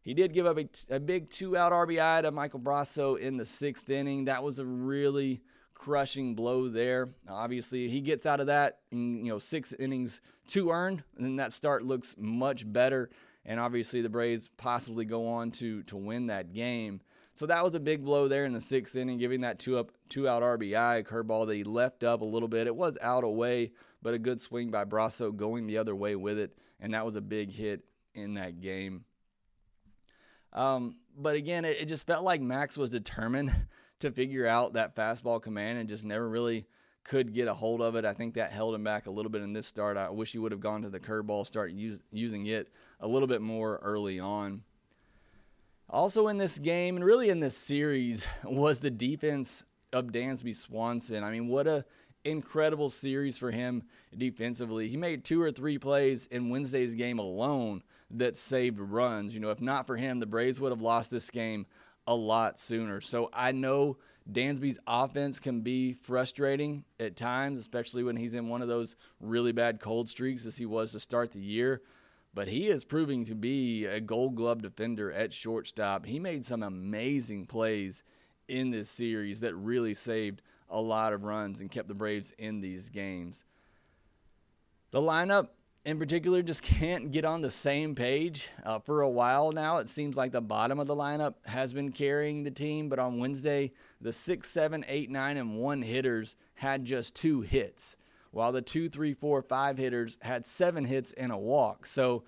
He 0.01 0.13
did 0.13 0.33
give 0.33 0.45
up 0.45 0.57
a, 0.57 0.67
a 0.89 0.99
big 0.99 1.29
two 1.29 1.55
out 1.55 1.71
RBI 1.71 2.23
to 2.23 2.31
Michael 2.31 2.59
Brosseau 2.59 3.19
in 3.19 3.37
the 3.37 3.45
sixth 3.45 3.89
inning. 3.89 4.25
That 4.25 4.43
was 4.43 4.59
a 4.59 4.65
really 4.65 5.41
crushing 5.81 6.35
blow 6.35 6.69
there. 6.69 7.09
Obviously, 7.27 7.89
he 7.89 8.01
gets 8.01 8.27
out 8.27 8.39
of 8.39 8.47
that 8.47 8.79
in 8.91 9.25
you 9.25 9.31
know 9.31 9.39
six 9.39 9.73
innings, 9.73 10.21
two 10.47 10.69
earned, 10.69 11.03
and 11.17 11.25
then 11.25 11.35
that 11.37 11.53
start 11.53 11.83
looks 11.83 12.15
much 12.19 12.71
better. 12.71 13.09
And 13.45 13.59
obviously, 13.59 14.01
the 14.01 14.09
Braves 14.09 14.49
possibly 14.57 15.05
go 15.05 15.27
on 15.27 15.49
to 15.51 15.81
to 15.83 15.97
win 15.97 16.27
that 16.27 16.53
game. 16.53 17.01
So 17.33 17.47
that 17.47 17.63
was 17.63 17.73
a 17.73 17.79
big 17.79 18.05
blow 18.05 18.27
there 18.27 18.45
in 18.45 18.53
the 18.53 18.61
sixth 18.61 18.95
inning, 18.95 19.17
giving 19.17 19.41
that 19.41 19.57
two 19.57 19.79
up, 19.79 19.91
two 20.09 20.27
out 20.27 20.43
RBI 20.43 21.03
curveball 21.07 21.47
that 21.47 21.55
he 21.55 21.63
left 21.63 22.03
up 22.03 22.21
a 22.21 22.25
little 22.25 22.49
bit. 22.49 22.67
It 22.67 22.75
was 22.75 22.97
out 23.01 23.23
away, 23.23 23.71
but 24.03 24.13
a 24.13 24.19
good 24.19 24.39
swing 24.39 24.69
by 24.69 24.85
Brosseau 24.85 25.35
going 25.35 25.65
the 25.65 25.79
other 25.79 25.95
way 25.95 26.15
with 26.15 26.37
it, 26.37 26.55
and 26.79 26.93
that 26.93 27.05
was 27.05 27.15
a 27.15 27.21
big 27.21 27.51
hit 27.51 27.83
in 28.13 28.35
that 28.35 28.61
game. 28.61 29.05
Um, 30.53 30.97
but 31.17 31.35
again, 31.35 31.65
it, 31.65 31.77
it 31.81 31.87
just 31.87 32.05
felt 32.05 32.23
like 32.23 32.41
Max 32.41 32.77
was 32.77 32.91
determined 32.91 33.51
to 34.01 34.11
figure 34.11 34.47
out 34.47 34.73
that 34.73 34.95
fastball 34.95 35.41
command 35.41 35.79
and 35.79 35.89
just 35.89 36.03
never 36.03 36.27
really 36.27 36.65
could 37.03 37.33
get 37.33 37.47
a 37.47 37.53
hold 37.53 37.81
of 37.81 37.95
it. 37.95 38.05
I 38.05 38.13
think 38.13 38.35
that 38.35 38.51
held 38.51 38.75
him 38.75 38.83
back 38.83 39.07
a 39.07 39.11
little 39.11 39.31
bit 39.31 39.41
in 39.41 39.53
this 39.53 39.67
start. 39.67 39.97
I 39.97 40.09
wish 40.09 40.31
he 40.31 40.37
would 40.37 40.51
have 40.51 40.61
gone 40.61 40.83
to 40.83 40.89
the 40.89 40.99
curveball, 40.99 41.47
start 41.47 41.71
use, 41.71 42.03
using 42.11 42.45
it 42.45 42.71
a 42.99 43.07
little 43.07 43.27
bit 43.27 43.41
more 43.41 43.79
early 43.81 44.19
on. 44.19 44.63
Also 45.89 46.27
in 46.27 46.37
this 46.37 46.59
game 46.59 46.95
and 46.95 47.03
really 47.03 47.29
in 47.29 47.39
this 47.39 47.57
series 47.57 48.27
was 48.43 48.79
the 48.79 48.91
defense 48.91 49.63
of 49.93 50.07
Dansby 50.07 50.55
Swanson. 50.55 51.23
I 51.23 51.31
mean, 51.31 51.47
what 51.47 51.67
a 51.67 51.85
incredible 52.23 52.89
series 52.89 53.37
for 53.37 53.51
him 53.51 53.83
defensively. 54.15 54.87
He 54.87 54.97
made 54.97 55.23
two 55.23 55.41
or 55.41 55.51
three 55.51 55.77
plays 55.77 56.27
in 56.27 56.49
Wednesday's 56.49 56.93
game 56.93 57.19
alone 57.19 57.83
that 58.11 58.37
saved 58.37 58.79
runs. 58.79 59.33
You 59.33 59.39
know, 59.39 59.49
if 59.49 59.61
not 59.61 59.87
for 59.87 59.97
him, 59.97 60.19
the 60.19 60.25
Braves 60.25 60.59
would 60.61 60.71
have 60.71 60.81
lost 60.81 61.11
this 61.11 61.29
game 61.29 61.65
a 62.11 62.15
lot 62.15 62.59
sooner. 62.59 62.99
So 62.99 63.29
I 63.31 63.53
know 63.53 63.97
Dansby's 64.29 64.79
offense 64.85 65.39
can 65.39 65.61
be 65.61 65.93
frustrating 65.93 66.83
at 66.99 67.15
times, 67.15 67.57
especially 67.57 68.03
when 68.03 68.17
he's 68.17 68.35
in 68.35 68.49
one 68.49 68.61
of 68.61 68.67
those 68.67 68.97
really 69.21 69.53
bad 69.53 69.79
cold 69.79 70.09
streaks 70.09 70.45
as 70.45 70.57
he 70.57 70.65
was 70.65 70.91
to 70.91 70.99
start 70.99 71.31
the 71.31 71.39
year. 71.39 71.81
But 72.33 72.49
he 72.49 72.67
is 72.67 72.83
proving 72.83 73.23
to 73.25 73.35
be 73.35 73.85
a 73.85 74.01
gold 74.01 74.35
glove 74.35 74.61
defender 74.61 75.09
at 75.11 75.31
shortstop. 75.31 76.05
He 76.05 76.19
made 76.19 76.45
some 76.45 76.63
amazing 76.63 77.45
plays 77.45 78.03
in 78.49 78.71
this 78.71 78.89
series 78.89 79.39
that 79.39 79.55
really 79.55 79.93
saved 79.93 80.41
a 80.69 80.81
lot 80.81 81.13
of 81.13 81.23
runs 81.23 81.61
and 81.61 81.71
kept 81.71 81.87
the 81.87 81.93
Braves 81.93 82.33
in 82.37 82.59
these 82.59 82.89
games. 82.89 83.45
The 84.91 85.01
lineup 85.01 85.47
in 85.85 85.97
particular 85.97 86.41
just 86.41 86.61
can't 86.79 87.11
get 87.11 87.25
on 87.25 87.41
the 87.41 87.51
same 87.51 87.95
page 87.95 88.49
uh, 88.63 88.79
for 88.79 89.01
a 89.01 89.09
while 89.09 89.51
now. 89.51 89.77
It 89.77 89.89
seems 89.89 90.15
like 90.15 90.31
the 90.31 90.41
bottom 90.41 90.79
of 90.79 90.87
the 90.87 90.95
lineup 90.95 91.35
has 91.45 91.73
been 91.73 91.91
carrying 91.91 92.43
the 92.43 92.51
team, 92.51 92.89
but 92.89 92.99
on 92.99 93.19
Wednesday, 93.19 93.71
the 93.99 94.13
6, 94.13 94.49
7, 94.49 94.85
8, 94.87 95.09
9, 95.09 95.37
and 95.37 95.57
1 95.57 95.81
hitters 95.81 96.35
had 96.55 96.85
just 96.85 97.15
two 97.15 97.41
hits, 97.41 97.95
while 98.31 98.51
the 98.51 98.61
2, 98.61 98.89
3, 98.89 99.13
4, 99.13 99.41
5 99.41 99.77
hitters 99.77 100.17
had 100.21 100.45
seven 100.45 100.85
hits 100.85 101.11
and 101.13 101.31
a 101.31 101.37
walk. 101.37 101.85
So 101.85 102.23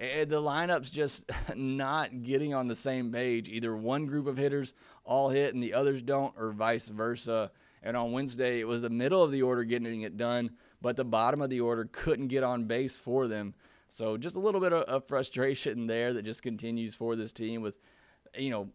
uh, 0.00 0.24
the 0.24 0.40
lineup's 0.40 0.90
just 0.90 1.30
not 1.56 2.22
getting 2.22 2.54
on 2.54 2.68
the 2.68 2.76
same 2.76 3.10
page. 3.10 3.48
Either 3.48 3.76
one 3.76 4.06
group 4.06 4.26
of 4.26 4.36
hitters 4.36 4.74
all 5.04 5.30
hit 5.30 5.54
and 5.54 5.62
the 5.62 5.74
others 5.74 6.02
don't, 6.02 6.34
or 6.36 6.52
vice 6.52 6.88
versa. 6.88 7.50
And 7.82 7.96
on 7.96 8.12
Wednesday, 8.12 8.60
it 8.60 8.66
was 8.66 8.82
the 8.82 8.90
middle 8.90 9.22
of 9.22 9.32
the 9.32 9.42
order 9.42 9.64
getting 9.64 10.02
it 10.02 10.16
done 10.16 10.50
but 10.80 10.96
the 10.96 11.04
bottom 11.04 11.42
of 11.42 11.50
the 11.50 11.60
order 11.60 11.88
couldn't 11.90 12.28
get 12.28 12.44
on 12.44 12.64
base 12.64 12.98
for 12.98 13.26
them. 13.26 13.54
So 13.88 14.16
just 14.16 14.36
a 14.36 14.40
little 14.40 14.60
bit 14.60 14.72
of, 14.72 14.82
of 14.82 15.08
frustration 15.08 15.86
there 15.86 16.12
that 16.12 16.24
just 16.24 16.42
continues 16.42 16.94
for 16.94 17.16
this 17.16 17.32
team 17.32 17.62
with, 17.62 17.74
you 18.36 18.50
know, 18.50 18.68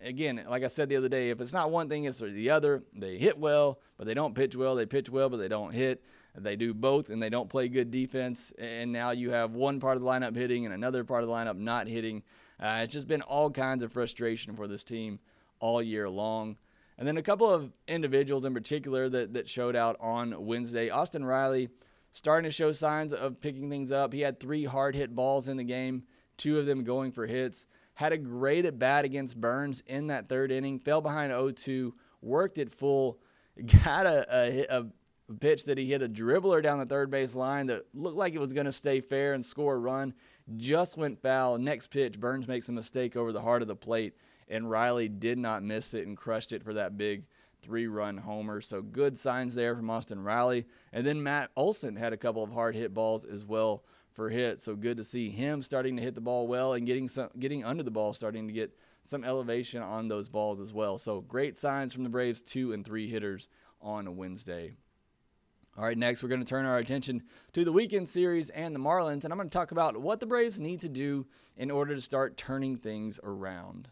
again, 0.00 0.44
like 0.48 0.62
I 0.62 0.68
said 0.68 0.88
the 0.88 0.96
other 0.96 1.08
day, 1.08 1.30
if 1.30 1.40
it's 1.40 1.52
not 1.52 1.70
one 1.70 1.88
thing, 1.88 2.04
it's 2.04 2.20
the 2.20 2.50
other. 2.50 2.82
They 2.94 3.18
hit 3.18 3.38
well, 3.38 3.80
but 3.98 4.06
they 4.06 4.14
don't 4.14 4.34
pitch 4.34 4.54
well. 4.54 4.74
They 4.74 4.86
pitch 4.86 5.10
well, 5.10 5.28
but 5.28 5.38
they 5.38 5.48
don't 5.48 5.72
hit. 5.72 6.02
They 6.34 6.56
do 6.56 6.72
both, 6.72 7.10
and 7.10 7.22
they 7.22 7.28
don't 7.28 7.50
play 7.50 7.68
good 7.68 7.90
defense. 7.90 8.52
And 8.58 8.90
now 8.90 9.10
you 9.10 9.30
have 9.30 9.52
one 9.52 9.80
part 9.80 9.96
of 9.96 10.02
the 10.02 10.08
lineup 10.08 10.34
hitting 10.34 10.64
and 10.64 10.74
another 10.74 11.04
part 11.04 11.22
of 11.22 11.28
the 11.28 11.34
lineup 11.34 11.58
not 11.58 11.86
hitting. 11.86 12.22
Uh, 12.58 12.80
it's 12.82 12.92
just 12.92 13.08
been 13.08 13.22
all 13.22 13.50
kinds 13.50 13.82
of 13.82 13.92
frustration 13.92 14.54
for 14.54 14.66
this 14.66 14.84
team 14.84 15.18
all 15.58 15.82
year 15.82 16.08
long. 16.08 16.56
And 16.98 17.08
then 17.08 17.16
a 17.16 17.22
couple 17.22 17.50
of 17.50 17.72
individuals 17.88 18.44
in 18.44 18.54
particular 18.54 19.08
that, 19.08 19.34
that 19.34 19.48
showed 19.48 19.76
out 19.76 19.96
on 20.00 20.44
Wednesday. 20.44 20.90
Austin 20.90 21.24
Riley 21.24 21.68
starting 22.12 22.48
to 22.48 22.54
show 22.54 22.70
signs 22.72 23.12
of 23.12 23.40
picking 23.40 23.70
things 23.70 23.90
up. 23.90 24.12
He 24.12 24.20
had 24.20 24.38
three 24.38 24.64
hard 24.64 24.94
hit 24.94 25.14
balls 25.14 25.48
in 25.48 25.56
the 25.56 25.64
game, 25.64 26.04
two 26.36 26.58
of 26.58 26.66
them 26.66 26.84
going 26.84 27.10
for 27.10 27.26
hits. 27.26 27.66
Had 27.94 28.12
a 28.12 28.18
great 28.18 28.64
at 28.64 28.78
bat 28.78 29.04
against 29.04 29.40
Burnes 29.40 29.82
in 29.86 30.06
that 30.08 30.28
third 30.28 30.52
inning, 30.52 30.78
fell 30.78 31.00
behind 31.00 31.30
0 31.30 31.50
2, 31.50 31.94
worked 32.20 32.58
it 32.58 32.70
full, 32.70 33.18
got 33.84 34.06
a, 34.06 34.26
a, 34.30 34.80
a 34.80 34.86
pitch 35.40 35.64
that 35.64 35.78
he 35.78 35.86
hit 35.86 36.02
a 36.02 36.08
dribbler 36.08 36.62
down 36.62 36.78
the 36.78 36.86
third 36.86 37.10
base 37.10 37.34
line 37.34 37.66
that 37.66 37.84
looked 37.94 38.16
like 38.16 38.34
it 38.34 38.40
was 38.40 38.52
going 38.52 38.66
to 38.66 38.72
stay 38.72 39.00
fair 39.00 39.34
and 39.34 39.44
score 39.44 39.74
a 39.74 39.78
run. 39.78 40.14
Just 40.56 40.96
went 40.96 41.20
foul. 41.20 41.58
Next 41.58 41.88
pitch, 41.88 42.18
Burnes 42.18 42.48
makes 42.48 42.68
a 42.68 42.72
mistake 42.72 43.16
over 43.16 43.32
the 43.32 43.40
heart 43.40 43.62
of 43.62 43.68
the 43.68 43.76
plate, 43.76 44.14
and 44.52 44.70
Riley 44.70 45.08
did 45.08 45.38
not 45.38 45.62
miss 45.62 45.94
it 45.94 46.06
and 46.06 46.16
crushed 46.16 46.52
it 46.52 46.62
for 46.62 46.74
that 46.74 46.96
big 46.96 47.24
three 47.62 47.86
run 47.86 48.18
homer. 48.18 48.60
So 48.60 48.82
good 48.82 49.18
signs 49.18 49.54
there 49.54 49.74
from 49.74 49.88
Austin 49.88 50.22
Riley. 50.22 50.66
And 50.92 51.06
then 51.06 51.22
Matt 51.22 51.50
Olson 51.56 51.96
had 51.96 52.12
a 52.12 52.16
couple 52.16 52.42
of 52.42 52.52
hard 52.52 52.74
hit 52.74 52.92
balls 52.92 53.24
as 53.24 53.46
well 53.46 53.84
for 54.12 54.28
hits. 54.28 54.64
So 54.64 54.76
good 54.76 54.98
to 54.98 55.04
see 55.04 55.30
him 55.30 55.62
starting 55.62 55.96
to 55.96 56.02
hit 56.02 56.14
the 56.14 56.20
ball 56.20 56.46
well 56.46 56.74
and 56.74 56.86
getting 56.86 57.08
some 57.08 57.30
getting 57.38 57.64
under 57.64 57.82
the 57.82 57.90
ball, 57.90 58.12
starting 58.12 58.46
to 58.46 58.52
get 58.52 58.76
some 59.02 59.24
elevation 59.24 59.82
on 59.82 60.08
those 60.08 60.28
balls 60.28 60.60
as 60.60 60.72
well. 60.72 60.98
So 60.98 61.22
great 61.22 61.56
signs 61.56 61.92
from 61.92 62.04
the 62.04 62.10
Braves, 62.10 62.42
two 62.42 62.72
and 62.72 62.84
three 62.84 63.08
hitters 63.08 63.48
on 63.80 64.06
a 64.06 64.12
Wednesday. 64.12 64.74
All 65.78 65.84
right, 65.84 65.96
next 65.96 66.22
we're 66.22 66.28
going 66.28 66.44
to 66.44 66.46
turn 66.46 66.66
our 66.66 66.76
attention 66.76 67.22
to 67.54 67.64
the 67.64 67.72
weekend 67.72 68.06
series 68.06 68.50
and 68.50 68.74
the 68.74 68.78
Marlins, 68.78 69.24
and 69.24 69.32
I'm 69.32 69.38
going 69.38 69.48
to 69.48 69.58
talk 69.58 69.72
about 69.72 69.96
what 69.96 70.20
the 70.20 70.26
Braves 70.26 70.60
need 70.60 70.82
to 70.82 70.88
do 70.88 71.26
in 71.56 71.70
order 71.70 71.94
to 71.94 72.00
start 72.02 72.36
turning 72.36 72.76
things 72.76 73.18
around. 73.24 73.88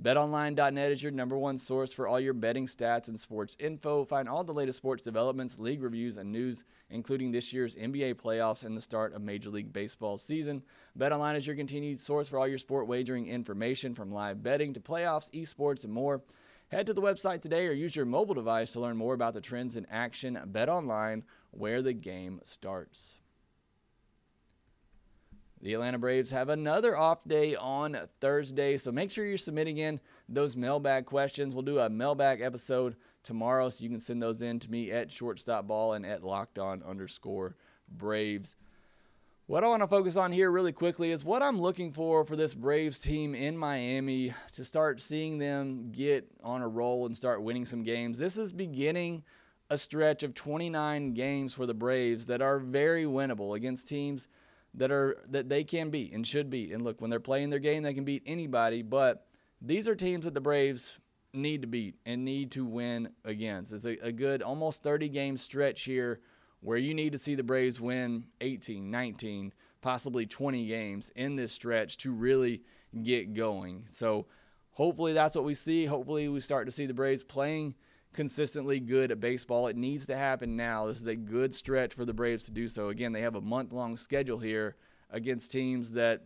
BetOnline.net 0.00 0.92
is 0.92 1.02
your 1.02 1.10
number 1.10 1.36
one 1.36 1.58
source 1.58 1.92
for 1.92 2.06
all 2.06 2.20
your 2.20 2.32
betting 2.32 2.66
stats 2.66 3.08
and 3.08 3.18
sports 3.18 3.56
info. 3.58 4.04
Find 4.04 4.28
all 4.28 4.44
the 4.44 4.52
latest 4.52 4.78
sports 4.78 5.02
developments, 5.02 5.58
league 5.58 5.82
reviews, 5.82 6.18
and 6.18 6.30
news, 6.30 6.62
including 6.88 7.32
this 7.32 7.52
year's 7.52 7.74
NBA 7.74 8.14
playoffs 8.14 8.64
and 8.64 8.76
the 8.76 8.80
start 8.80 9.12
of 9.12 9.22
Major 9.22 9.50
League 9.50 9.72
Baseball 9.72 10.16
season. 10.16 10.62
BetOnline 10.96 11.34
is 11.34 11.48
your 11.48 11.56
continued 11.56 11.98
source 11.98 12.28
for 12.28 12.38
all 12.38 12.46
your 12.46 12.58
sport 12.58 12.86
wagering 12.86 13.26
information 13.26 13.92
from 13.92 14.12
live 14.12 14.40
betting 14.40 14.72
to 14.74 14.80
playoffs, 14.80 15.32
esports, 15.32 15.82
and 15.82 15.92
more. 15.92 16.22
Head 16.70 16.86
to 16.86 16.94
the 16.94 17.02
website 17.02 17.42
today 17.42 17.66
or 17.66 17.72
use 17.72 17.96
your 17.96 18.06
mobile 18.06 18.34
device 18.34 18.70
to 18.74 18.80
learn 18.80 18.96
more 18.96 19.14
about 19.14 19.34
the 19.34 19.40
trends 19.40 19.74
in 19.74 19.84
action. 19.90 20.38
BetOnline, 20.52 21.24
where 21.50 21.82
the 21.82 21.92
game 21.92 22.40
starts. 22.44 23.18
The 25.60 25.74
Atlanta 25.74 25.98
Braves 25.98 26.30
have 26.30 26.50
another 26.50 26.96
off 26.96 27.24
day 27.24 27.56
on 27.56 27.98
Thursday, 28.20 28.76
so 28.76 28.92
make 28.92 29.10
sure 29.10 29.26
you're 29.26 29.36
submitting 29.36 29.78
in 29.78 29.98
those 30.28 30.54
mailbag 30.54 31.04
questions. 31.04 31.52
We'll 31.52 31.64
do 31.64 31.80
a 31.80 31.90
mailbag 31.90 32.40
episode 32.40 32.94
tomorrow, 33.24 33.68
so 33.68 33.82
you 33.82 33.90
can 33.90 33.98
send 33.98 34.22
those 34.22 34.40
in 34.40 34.60
to 34.60 34.70
me 34.70 34.92
at 34.92 35.08
shortstopball 35.08 35.96
and 35.96 36.06
at 36.06 36.22
locked 36.22 36.60
on 36.60 36.84
underscore 36.84 37.56
Braves. 37.88 38.54
What 39.46 39.64
I 39.64 39.68
want 39.68 39.82
to 39.82 39.88
focus 39.88 40.16
on 40.16 40.30
here 40.30 40.52
really 40.52 40.72
quickly 40.72 41.10
is 41.10 41.24
what 41.24 41.42
I'm 41.42 41.60
looking 41.60 41.90
for 41.90 42.24
for 42.24 42.36
this 42.36 42.54
Braves 42.54 43.00
team 43.00 43.34
in 43.34 43.56
Miami 43.56 44.34
to 44.52 44.64
start 44.64 45.00
seeing 45.00 45.38
them 45.38 45.90
get 45.90 46.30
on 46.44 46.62
a 46.62 46.68
roll 46.68 47.06
and 47.06 47.16
start 47.16 47.42
winning 47.42 47.64
some 47.64 47.82
games. 47.82 48.18
This 48.18 48.38
is 48.38 48.52
beginning 48.52 49.24
a 49.70 49.78
stretch 49.78 50.22
of 50.22 50.34
29 50.34 51.14
games 51.14 51.52
for 51.52 51.66
the 51.66 51.74
Braves 51.74 52.26
that 52.26 52.42
are 52.42 52.60
very 52.60 53.04
winnable 53.04 53.56
against 53.56 53.88
teams 53.88 54.28
that 54.78 54.90
are 54.90 55.18
that 55.28 55.48
they 55.48 55.64
can 55.64 55.90
beat 55.90 56.12
and 56.12 56.26
should 56.26 56.50
beat. 56.50 56.72
And 56.72 56.82
look, 56.82 57.00
when 57.00 57.10
they're 57.10 57.20
playing 57.20 57.50
their 57.50 57.58
game, 57.58 57.82
they 57.82 57.94
can 57.94 58.04
beat 58.04 58.22
anybody, 58.26 58.82
but 58.82 59.26
these 59.60 59.88
are 59.88 59.94
teams 59.94 60.24
that 60.24 60.34
the 60.34 60.40
Braves 60.40 60.98
need 61.34 61.62
to 61.62 61.68
beat 61.68 61.96
and 62.06 62.24
need 62.24 62.50
to 62.52 62.64
win 62.64 63.10
against. 63.24 63.72
It's 63.72 63.84
a, 63.84 63.98
a 64.06 64.12
good 64.12 64.42
almost 64.42 64.82
30 64.82 65.08
game 65.08 65.36
stretch 65.36 65.82
here 65.82 66.20
where 66.60 66.78
you 66.78 66.94
need 66.94 67.12
to 67.12 67.18
see 67.18 67.34
the 67.34 67.42
Braves 67.42 67.80
win 67.80 68.24
18, 68.40 68.90
19, 68.90 69.52
possibly 69.80 70.26
20 70.26 70.66
games 70.66 71.10
in 71.16 71.36
this 71.36 71.52
stretch 71.52 71.96
to 71.98 72.12
really 72.12 72.62
get 73.02 73.34
going. 73.34 73.84
So 73.88 74.26
hopefully 74.70 75.12
that's 75.12 75.34
what 75.34 75.44
we 75.44 75.54
see. 75.54 75.86
Hopefully 75.86 76.28
we 76.28 76.40
start 76.40 76.66
to 76.66 76.72
see 76.72 76.86
the 76.86 76.94
Braves 76.94 77.22
playing 77.22 77.74
consistently 78.12 78.80
good 78.80 79.10
at 79.10 79.20
baseball. 79.20 79.66
It 79.66 79.76
needs 79.76 80.06
to 80.06 80.16
happen 80.16 80.56
now. 80.56 80.86
This 80.86 81.00
is 81.00 81.06
a 81.06 81.16
good 81.16 81.54
stretch 81.54 81.94
for 81.94 82.04
the 82.04 82.12
Braves 82.12 82.44
to 82.44 82.50
do 82.50 82.68
so. 82.68 82.88
Again, 82.88 83.12
they 83.12 83.20
have 83.22 83.34
a 83.36 83.40
month 83.40 83.72
long 83.72 83.96
schedule 83.96 84.38
here 84.38 84.76
against 85.10 85.52
teams 85.52 85.92
that, 85.92 86.24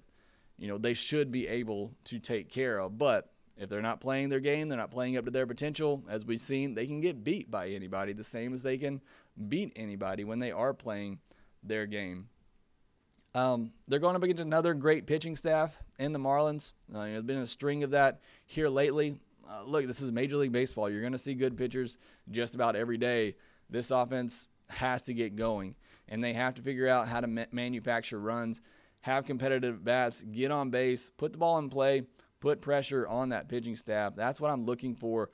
you 0.58 0.68
know, 0.68 0.78
they 0.78 0.94
should 0.94 1.30
be 1.30 1.48
able 1.48 1.92
to 2.04 2.18
take 2.18 2.48
care 2.48 2.78
of. 2.78 2.98
But 2.98 3.30
if 3.56 3.68
they're 3.68 3.82
not 3.82 4.00
playing 4.00 4.28
their 4.28 4.40
game, 4.40 4.68
they're 4.68 4.78
not 4.78 4.90
playing 4.90 5.16
up 5.16 5.24
to 5.26 5.30
their 5.30 5.46
potential. 5.46 6.02
As 6.08 6.24
we've 6.24 6.40
seen, 6.40 6.74
they 6.74 6.86
can 6.86 7.00
get 7.00 7.22
beat 7.22 7.50
by 7.50 7.68
anybody, 7.68 8.12
the 8.12 8.24
same 8.24 8.54
as 8.54 8.62
they 8.62 8.78
can 8.78 9.00
beat 9.48 9.72
anybody 9.76 10.24
when 10.24 10.38
they 10.38 10.52
are 10.52 10.74
playing 10.74 11.18
their 11.62 11.86
game. 11.86 12.28
Um, 13.34 13.72
they're 13.88 13.98
going 13.98 14.16
up 14.16 14.22
against 14.22 14.42
another 14.42 14.74
great 14.74 15.06
pitching 15.06 15.36
staff 15.36 15.76
in 15.98 16.12
the 16.12 16.18
Marlins. 16.18 16.72
Uh, 16.94 17.04
there's 17.04 17.22
been 17.22 17.38
a 17.38 17.46
string 17.46 17.82
of 17.82 17.90
that 17.92 18.20
here 18.46 18.68
lately. 18.68 19.16
Uh, 19.48 19.62
look, 19.64 19.86
this 19.86 20.00
is 20.00 20.10
Major 20.12 20.36
League 20.36 20.52
Baseball. 20.52 20.90
You're 20.90 21.00
going 21.00 21.12
to 21.12 21.18
see 21.18 21.34
good 21.34 21.56
pitchers 21.56 21.98
just 22.30 22.54
about 22.54 22.76
every 22.76 22.96
day. 22.96 23.36
This 23.70 23.90
offense 23.90 24.48
has 24.68 25.02
to 25.02 25.14
get 25.14 25.36
going, 25.36 25.74
and 26.08 26.22
they 26.22 26.32
have 26.32 26.54
to 26.54 26.62
figure 26.62 26.88
out 26.88 27.08
how 27.08 27.20
to 27.20 27.26
ma- 27.26 27.44
manufacture 27.52 28.18
runs, 28.18 28.60
have 29.00 29.26
competitive 29.26 29.84
bats, 29.84 30.22
get 30.22 30.50
on 30.50 30.70
base, 30.70 31.10
put 31.16 31.32
the 31.32 31.38
ball 31.38 31.58
in 31.58 31.68
play, 31.68 32.02
put 32.40 32.60
pressure 32.60 33.06
on 33.06 33.30
that 33.30 33.48
pitching 33.48 33.76
staff. 33.76 34.14
That's 34.16 34.40
what 34.40 34.50
I'm 34.50 34.64
looking 34.64 34.94
for 34.94 35.30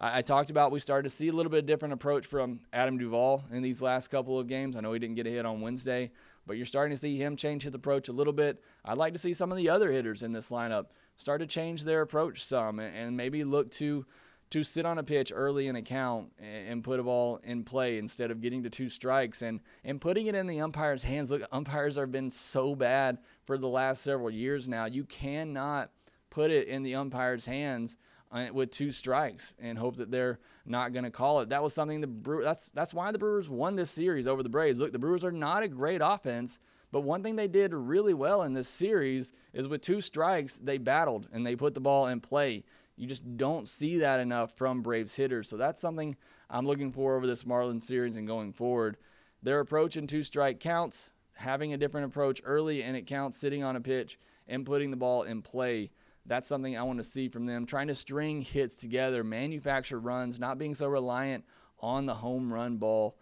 I, 0.00 0.18
I 0.18 0.22
talked 0.22 0.50
about 0.50 0.72
we 0.72 0.80
started 0.80 1.08
to 1.08 1.14
see 1.14 1.28
a 1.28 1.32
little 1.32 1.50
bit 1.50 1.60
of 1.60 1.66
different 1.66 1.94
approach 1.94 2.26
from 2.26 2.60
Adam 2.72 2.98
Duvall 2.98 3.44
in 3.52 3.62
these 3.62 3.82
last 3.82 4.08
couple 4.08 4.38
of 4.38 4.48
games. 4.48 4.74
I 4.74 4.80
know 4.80 4.92
he 4.92 4.98
didn't 4.98 5.16
get 5.16 5.26
a 5.26 5.30
hit 5.30 5.46
on 5.46 5.60
Wednesday, 5.60 6.10
but 6.46 6.56
you're 6.56 6.66
starting 6.66 6.96
to 6.96 7.00
see 7.00 7.16
him 7.16 7.36
change 7.36 7.62
his 7.62 7.74
approach 7.74 8.08
a 8.08 8.12
little 8.12 8.32
bit. 8.32 8.64
I'd 8.84 8.98
like 8.98 9.12
to 9.12 9.18
see 9.18 9.34
some 9.34 9.52
of 9.52 9.58
the 9.58 9.68
other 9.68 9.92
hitters 9.92 10.22
in 10.22 10.32
this 10.32 10.50
lineup 10.50 10.86
start 11.20 11.40
to 11.40 11.46
change 11.46 11.84
their 11.84 12.00
approach 12.00 12.42
some 12.42 12.80
and, 12.80 13.16
maybe 13.16 13.44
look 13.44 13.70
to 13.70 14.06
to 14.48 14.64
sit 14.64 14.84
on 14.84 14.98
a 14.98 15.02
pitch 15.04 15.32
early 15.32 15.68
in 15.68 15.76
a 15.76 15.82
count 15.82 16.32
and 16.40 16.82
put 16.82 16.98
a 16.98 17.02
ball 17.04 17.38
in 17.44 17.62
play 17.62 17.98
instead 17.98 18.32
of 18.32 18.40
getting 18.40 18.64
to 18.64 18.70
two 18.70 18.88
strikes 18.88 19.42
and 19.42 19.60
and 19.84 20.00
putting 20.00 20.26
it 20.26 20.34
in 20.34 20.46
the 20.46 20.60
umpire's 20.60 21.04
hands. 21.04 21.30
Look, 21.30 21.42
umpires 21.52 21.96
have 21.96 22.10
been 22.10 22.30
so 22.30 22.74
bad 22.74 23.18
for 23.44 23.58
the 23.58 23.68
last 23.68 24.02
several 24.02 24.30
years 24.30 24.68
now. 24.68 24.86
You 24.86 25.04
cannot 25.04 25.90
put 26.30 26.50
it 26.50 26.68
in 26.68 26.82
the 26.82 26.94
umpire's 26.94 27.44
hands 27.44 27.96
uh, 28.32 28.46
with 28.52 28.70
two 28.70 28.90
strikes 28.90 29.54
and 29.58 29.76
hope 29.76 29.96
that 29.96 30.10
they're 30.10 30.38
not 30.64 30.92
going 30.92 31.04
to 31.04 31.10
call 31.10 31.40
it. 31.40 31.50
That 31.50 31.62
was 31.62 31.74
something 31.74 32.00
the 32.00 32.06
Brew 32.06 32.42
that's 32.42 32.70
that's 32.70 32.94
why 32.94 33.12
the 33.12 33.18
Brewers 33.18 33.50
won 33.50 33.76
this 33.76 33.90
series 33.90 34.26
over 34.26 34.42
the 34.42 34.48
Braves. 34.48 34.80
Look, 34.80 34.92
the 34.92 34.98
Brewers 34.98 35.22
are 35.22 35.32
not 35.32 35.62
a 35.62 35.68
great 35.68 36.00
offense, 36.02 36.60
but 36.92 37.00
one 37.00 37.22
thing 37.22 37.36
they 37.36 37.48
did 37.48 37.72
really 37.72 38.14
well 38.14 38.42
in 38.42 38.52
this 38.52 38.68
series 38.68 39.32
is 39.52 39.68
with 39.68 39.80
two 39.80 40.00
strikes, 40.00 40.56
they 40.56 40.78
battled 40.78 41.28
and 41.32 41.46
they 41.46 41.56
put 41.56 41.74
the 41.74 41.80
ball 41.80 42.06
in 42.06 42.20
play. 42.20 42.64
You 42.96 43.06
just 43.06 43.36
don't 43.36 43.66
see 43.66 43.98
that 43.98 44.20
enough 44.20 44.56
from 44.56 44.82
Braves 44.82 45.14
hitters. 45.14 45.48
So 45.48 45.56
that's 45.56 45.80
something 45.80 46.16
I'm 46.50 46.66
looking 46.66 46.92
for 46.92 47.16
over 47.16 47.26
this 47.26 47.44
Marlins 47.44 47.84
series 47.84 48.16
and 48.16 48.26
going 48.26 48.52
forward. 48.52 48.96
Their 49.42 49.60
approach 49.60 49.96
in 49.96 50.06
two 50.06 50.22
strike 50.22 50.60
counts, 50.60 51.10
having 51.34 51.72
a 51.72 51.78
different 51.78 52.06
approach 52.06 52.42
early 52.44 52.82
and 52.82 52.96
it 52.96 53.06
counts 53.06 53.38
sitting 53.38 53.62
on 53.62 53.76
a 53.76 53.80
pitch 53.80 54.18
and 54.48 54.66
putting 54.66 54.90
the 54.90 54.96
ball 54.96 55.22
in 55.22 55.42
play 55.42 55.90
that's 56.26 56.46
something 56.46 56.76
I 56.76 56.82
want 56.82 56.98
to 56.98 57.04
see 57.04 57.28
from 57.28 57.46
them. 57.46 57.66
Trying 57.66 57.88
to 57.88 57.94
string 57.94 58.42
hits 58.42 58.76
together, 58.76 59.24
manufacture 59.24 59.98
runs, 59.98 60.38
not 60.38 60.58
being 60.58 60.74
so 60.74 60.86
reliant 60.86 61.44
on 61.80 62.06
the 62.06 62.14
home 62.14 62.52
run 62.52 62.76
ball. 62.76 63.16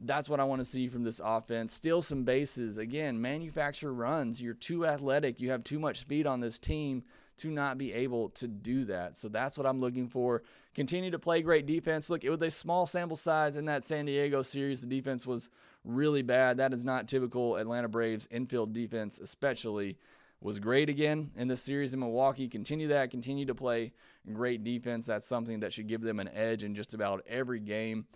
That's 0.00 0.28
what 0.28 0.38
I 0.38 0.44
want 0.44 0.60
to 0.60 0.64
see 0.64 0.88
from 0.88 1.02
this 1.02 1.20
offense. 1.22 1.74
Steal 1.74 2.02
some 2.02 2.22
bases. 2.22 2.78
Again, 2.78 3.20
manufacture 3.20 3.92
runs. 3.92 4.40
You're 4.40 4.54
too 4.54 4.86
athletic. 4.86 5.40
You 5.40 5.50
have 5.50 5.64
too 5.64 5.78
much 5.78 6.00
speed 6.00 6.26
on 6.26 6.40
this 6.40 6.58
team 6.58 7.02
to 7.38 7.50
not 7.50 7.78
be 7.78 7.92
able 7.92 8.30
to 8.30 8.46
do 8.46 8.84
that. 8.84 9.16
So 9.16 9.28
that's 9.28 9.56
what 9.56 9.66
I'm 9.66 9.80
looking 9.80 10.08
for. 10.08 10.42
Continue 10.74 11.10
to 11.10 11.18
play 11.18 11.42
great 11.42 11.66
defense. 11.66 12.10
Look, 12.10 12.24
it 12.24 12.30
was 12.30 12.42
a 12.42 12.50
small 12.50 12.86
sample 12.86 13.16
size 13.16 13.56
in 13.56 13.64
that 13.66 13.84
San 13.84 14.06
Diego 14.06 14.42
series. 14.42 14.80
The 14.80 14.86
defense 14.86 15.26
was 15.26 15.50
really 15.84 16.22
bad. 16.22 16.58
That 16.58 16.72
is 16.72 16.84
not 16.84 17.08
typical 17.08 17.56
Atlanta 17.56 17.88
Braves 17.88 18.28
infield 18.30 18.72
defense, 18.72 19.18
especially 19.18 19.96
was 20.40 20.60
great 20.60 20.88
again 20.88 21.32
in 21.36 21.48
this 21.48 21.62
series 21.62 21.92
in 21.92 22.00
Milwaukee. 22.00 22.48
Continue 22.48 22.88
that, 22.88 23.10
continue 23.10 23.46
to 23.46 23.54
play 23.54 23.92
great 24.32 24.62
defense. 24.62 25.06
That's 25.06 25.26
something 25.26 25.60
that 25.60 25.72
should 25.72 25.88
give 25.88 26.00
them 26.00 26.20
an 26.20 26.28
edge 26.28 26.62
in 26.62 26.74
just 26.74 26.94
about 26.94 27.24
every 27.26 27.60
game. 27.60 28.06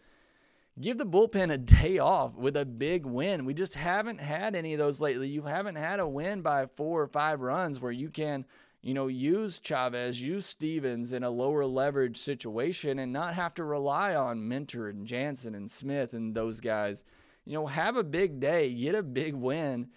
Give 0.80 0.96
the 0.96 1.04
bullpen 1.04 1.52
a 1.52 1.58
day 1.58 1.98
off 1.98 2.34
with 2.34 2.56
a 2.56 2.64
big 2.64 3.04
win. 3.04 3.44
We 3.44 3.52
just 3.52 3.74
haven't 3.74 4.20
had 4.20 4.54
any 4.54 4.72
of 4.72 4.78
those 4.78 5.02
lately. 5.02 5.28
You 5.28 5.42
haven't 5.42 5.76
had 5.76 6.00
a 6.00 6.08
win 6.08 6.40
by 6.40 6.66
four 6.76 7.02
or 7.02 7.08
five 7.08 7.40
runs 7.40 7.78
where 7.78 7.92
you 7.92 8.08
can, 8.08 8.46
you 8.80 8.94
know, 8.94 9.06
use 9.06 9.60
Chavez, 9.60 10.20
use 10.20 10.46
Stephens 10.46 11.12
in 11.12 11.24
a 11.24 11.30
lower 11.30 11.66
leverage 11.66 12.16
situation 12.16 13.00
and 13.00 13.12
not 13.12 13.34
have 13.34 13.52
to 13.54 13.64
rely 13.64 14.14
on 14.14 14.48
Minter 14.48 14.88
and 14.88 15.06
Jansen 15.06 15.54
and 15.54 15.70
Smith 15.70 16.14
and 16.14 16.34
those 16.34 16.58
guys. 16.58 17.04
You 17.44 17.52
know, 17.52 17.66
have 17.66 17.96
a 17.96 18.04
big 18.04 18.40
day, 18.40 18.72
get 18.72 18.94
a 18.94 19.02
big 19.02 19.34
win 19.34 19.88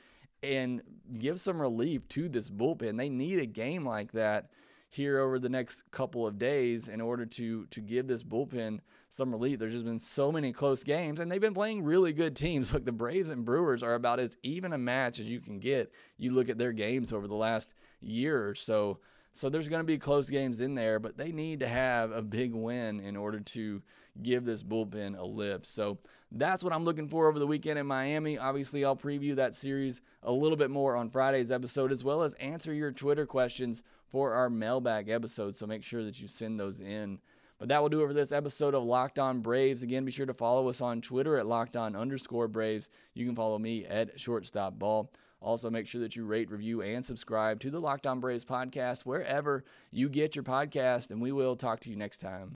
and 0.43 0.81
give 1.17 1.39
some 1.39 1.61
relief 1.61 2.05
to 2.09 2.27
this 2.27 2.49
bullpen. 2.49 2.97
They 2.97 3.09
need 3.09 3.39
a 3.39 3.45
game 3.45 3.85
like 3.85 4.11
that 4.11 4.49
here 4.95 5.19
over 5.19 5.39
the 5.39 5.49
next 5.49 5.83
couple 5.91 6.25
of 6.25 6.39
days 6.39 6.87
in 6.87 7.01
order 7.01 7.25
to 7.25 7.65
to 7.67 7.81
give 7.81 8.07
this 8.07 8.23
bullpen 8.23 8.79
some 9.09 9.31
relief. 9.31 9.59
There's 9.59 9.73
just 9.73 9.85
been 9.85 9.99
so 9.99 10.31
many 10.31 10.53
close 10.53 10.83
games, 10.83 11.19
and 11.19 11.29
they've 11.29 11.41
been 11.41 11.53
playing 11.53 11.83
really 11.83 12.13
good 12.13 12.35
teams. 12.35 12.73
Look, 12.73 12.85
the 12.85 12.91
Braves 12.91 13.29
and 13.29 13.45
Brewers 13.45 13.83
are 13.83 13.95
about 13.95 14.19
as 14.19 14.37
even 14.43 14.73
a 14.73 14.77
match 14.77 15.19
as 15.19 15.27
you 15.29 15.39
can 15.39 15.59
get. 15.59 15.91
You 16.17 16.31
look 16.31 16.49
at 16.49 16.57
their 16.57 16.71
games 16.71 17.11
over 17.11 17.27
the 17.27 17.35
last 17.35 17.73
year 17.99 18.47
or 18.47 18.55
so. 18.55 18.99
So 19.33 19.49
there's 19.49 19.67
going 19.67 19.81
to 19.81 19.85
be 19.85 19.97
close 19.97 20.29
games 20.29 20.61
in 20.61 20.75
there, 20.75 20.97
but 20.97 21.17
they 21.17 21.33
need 21.33 21.59
to 21.59 21.67
have 21.67 22.11
a 22.11 22.21
big 22.21 22.53
win 22.53 23.01
in 23.01 23.17
order 23.17 23.41
to 23.41 23.81
give 24.21 24.45
this 24.45 24.63
bullpen 24.63 25.19
a 25.19 25.25
lift. 25.25 25.65
So 25.65 25.97
that's 26.35 26.63
what 26.63 26.73
I'm 26.73 26.83
looking 26.83 27.07
for 27.07 27.27
over 27.27 27.39
the 27.39 27.47
weekend 27.47 27.79
in 27.79 27.87
Miami. 27.87 28.37
Obviously, 28.37 28.83
I'll 28.83 28.95
preview 28.95 29.35
that 29.35 29.55
series 29.55 30.01
a 30.21 30.31
little 30.31 30.57
bit 30.57 30.69
more 30.69 30.95
on 30.95 31.09
Friday's 31.09 31.51
episode, 31.51 31.91
as 31.91 32.03
well 32.03 32.23
as 32.23 32.33
answer 32.33 32.73
your 32.73 32.91
Twitter 32.91 33.25
questions 33.25 33.83
for 34.09 34.33
our 34.33 34.49
mailbag 34.49 35.09
episode. 35.09 35.55
So 35.55 35.65
make 35.65 35.83
sure 35.83 36.03
that 36.03 36.19
you 36.19 36.27
send 36.27 36.59
those 36.59 36.81
in. 36.81 37.19
But 37.57 37.69
that 37.69 37.81
will 37.81 37.89
do 37.89 38.03
it 38.03 38.07
for 38.07 38.13
this 38.13 38.33
episode 38.33 38.75
of 38.75 38.83
Locked 38.83 39.17
On 39.17 39.39
Braves. 39.39 39.81
Again, 39.81 40.03
be 40.03 40.11
sure 40.11 40.25
to 40.25 40.33
follow 40.33 40.67
us 40.67 40.81
on 40.81 40.99
Twitter 40.99 41.37
at 41.37 41.47
locked 41.47 41.77
on 41.77 41.95
underscore 41.95 42.49
Braves. 42.49 42.89
You 43.13 43.25
can 43.25 43.35
follow 43.35 43.57
me 43.57 43.85
at 43.85 44.19
shortstop 44.19 44.77
ball. 44.77 45.11
Also, 45.41 45.69
make 45.69 45.87
sure 45.87 46.01
that 46.01 46.15
you 46.15 46.25
rate, 46.25 46.49
review, 46.49 46.81
and 46.81 47.05
subscribe 47.05 47.59
to 47.61 47.69
the 47.69 47.79
Locked 47.79 48.07
On 48.07 48.19
Braves 48.19 48.43
podcast 48.43 49.05
wherever 49.05 49.63
you 49.91 50.09
get 50.09 50.35
your 50.35 50.43
podcast, 50.43 51.11
and 51.11 51.21
we 51.21 51.31
will 51.31 51.55
talk 51.55 51.79
to 51.81 51.89
you 51.89 51.95
next 51.95 52.17
time. 52.17 52.55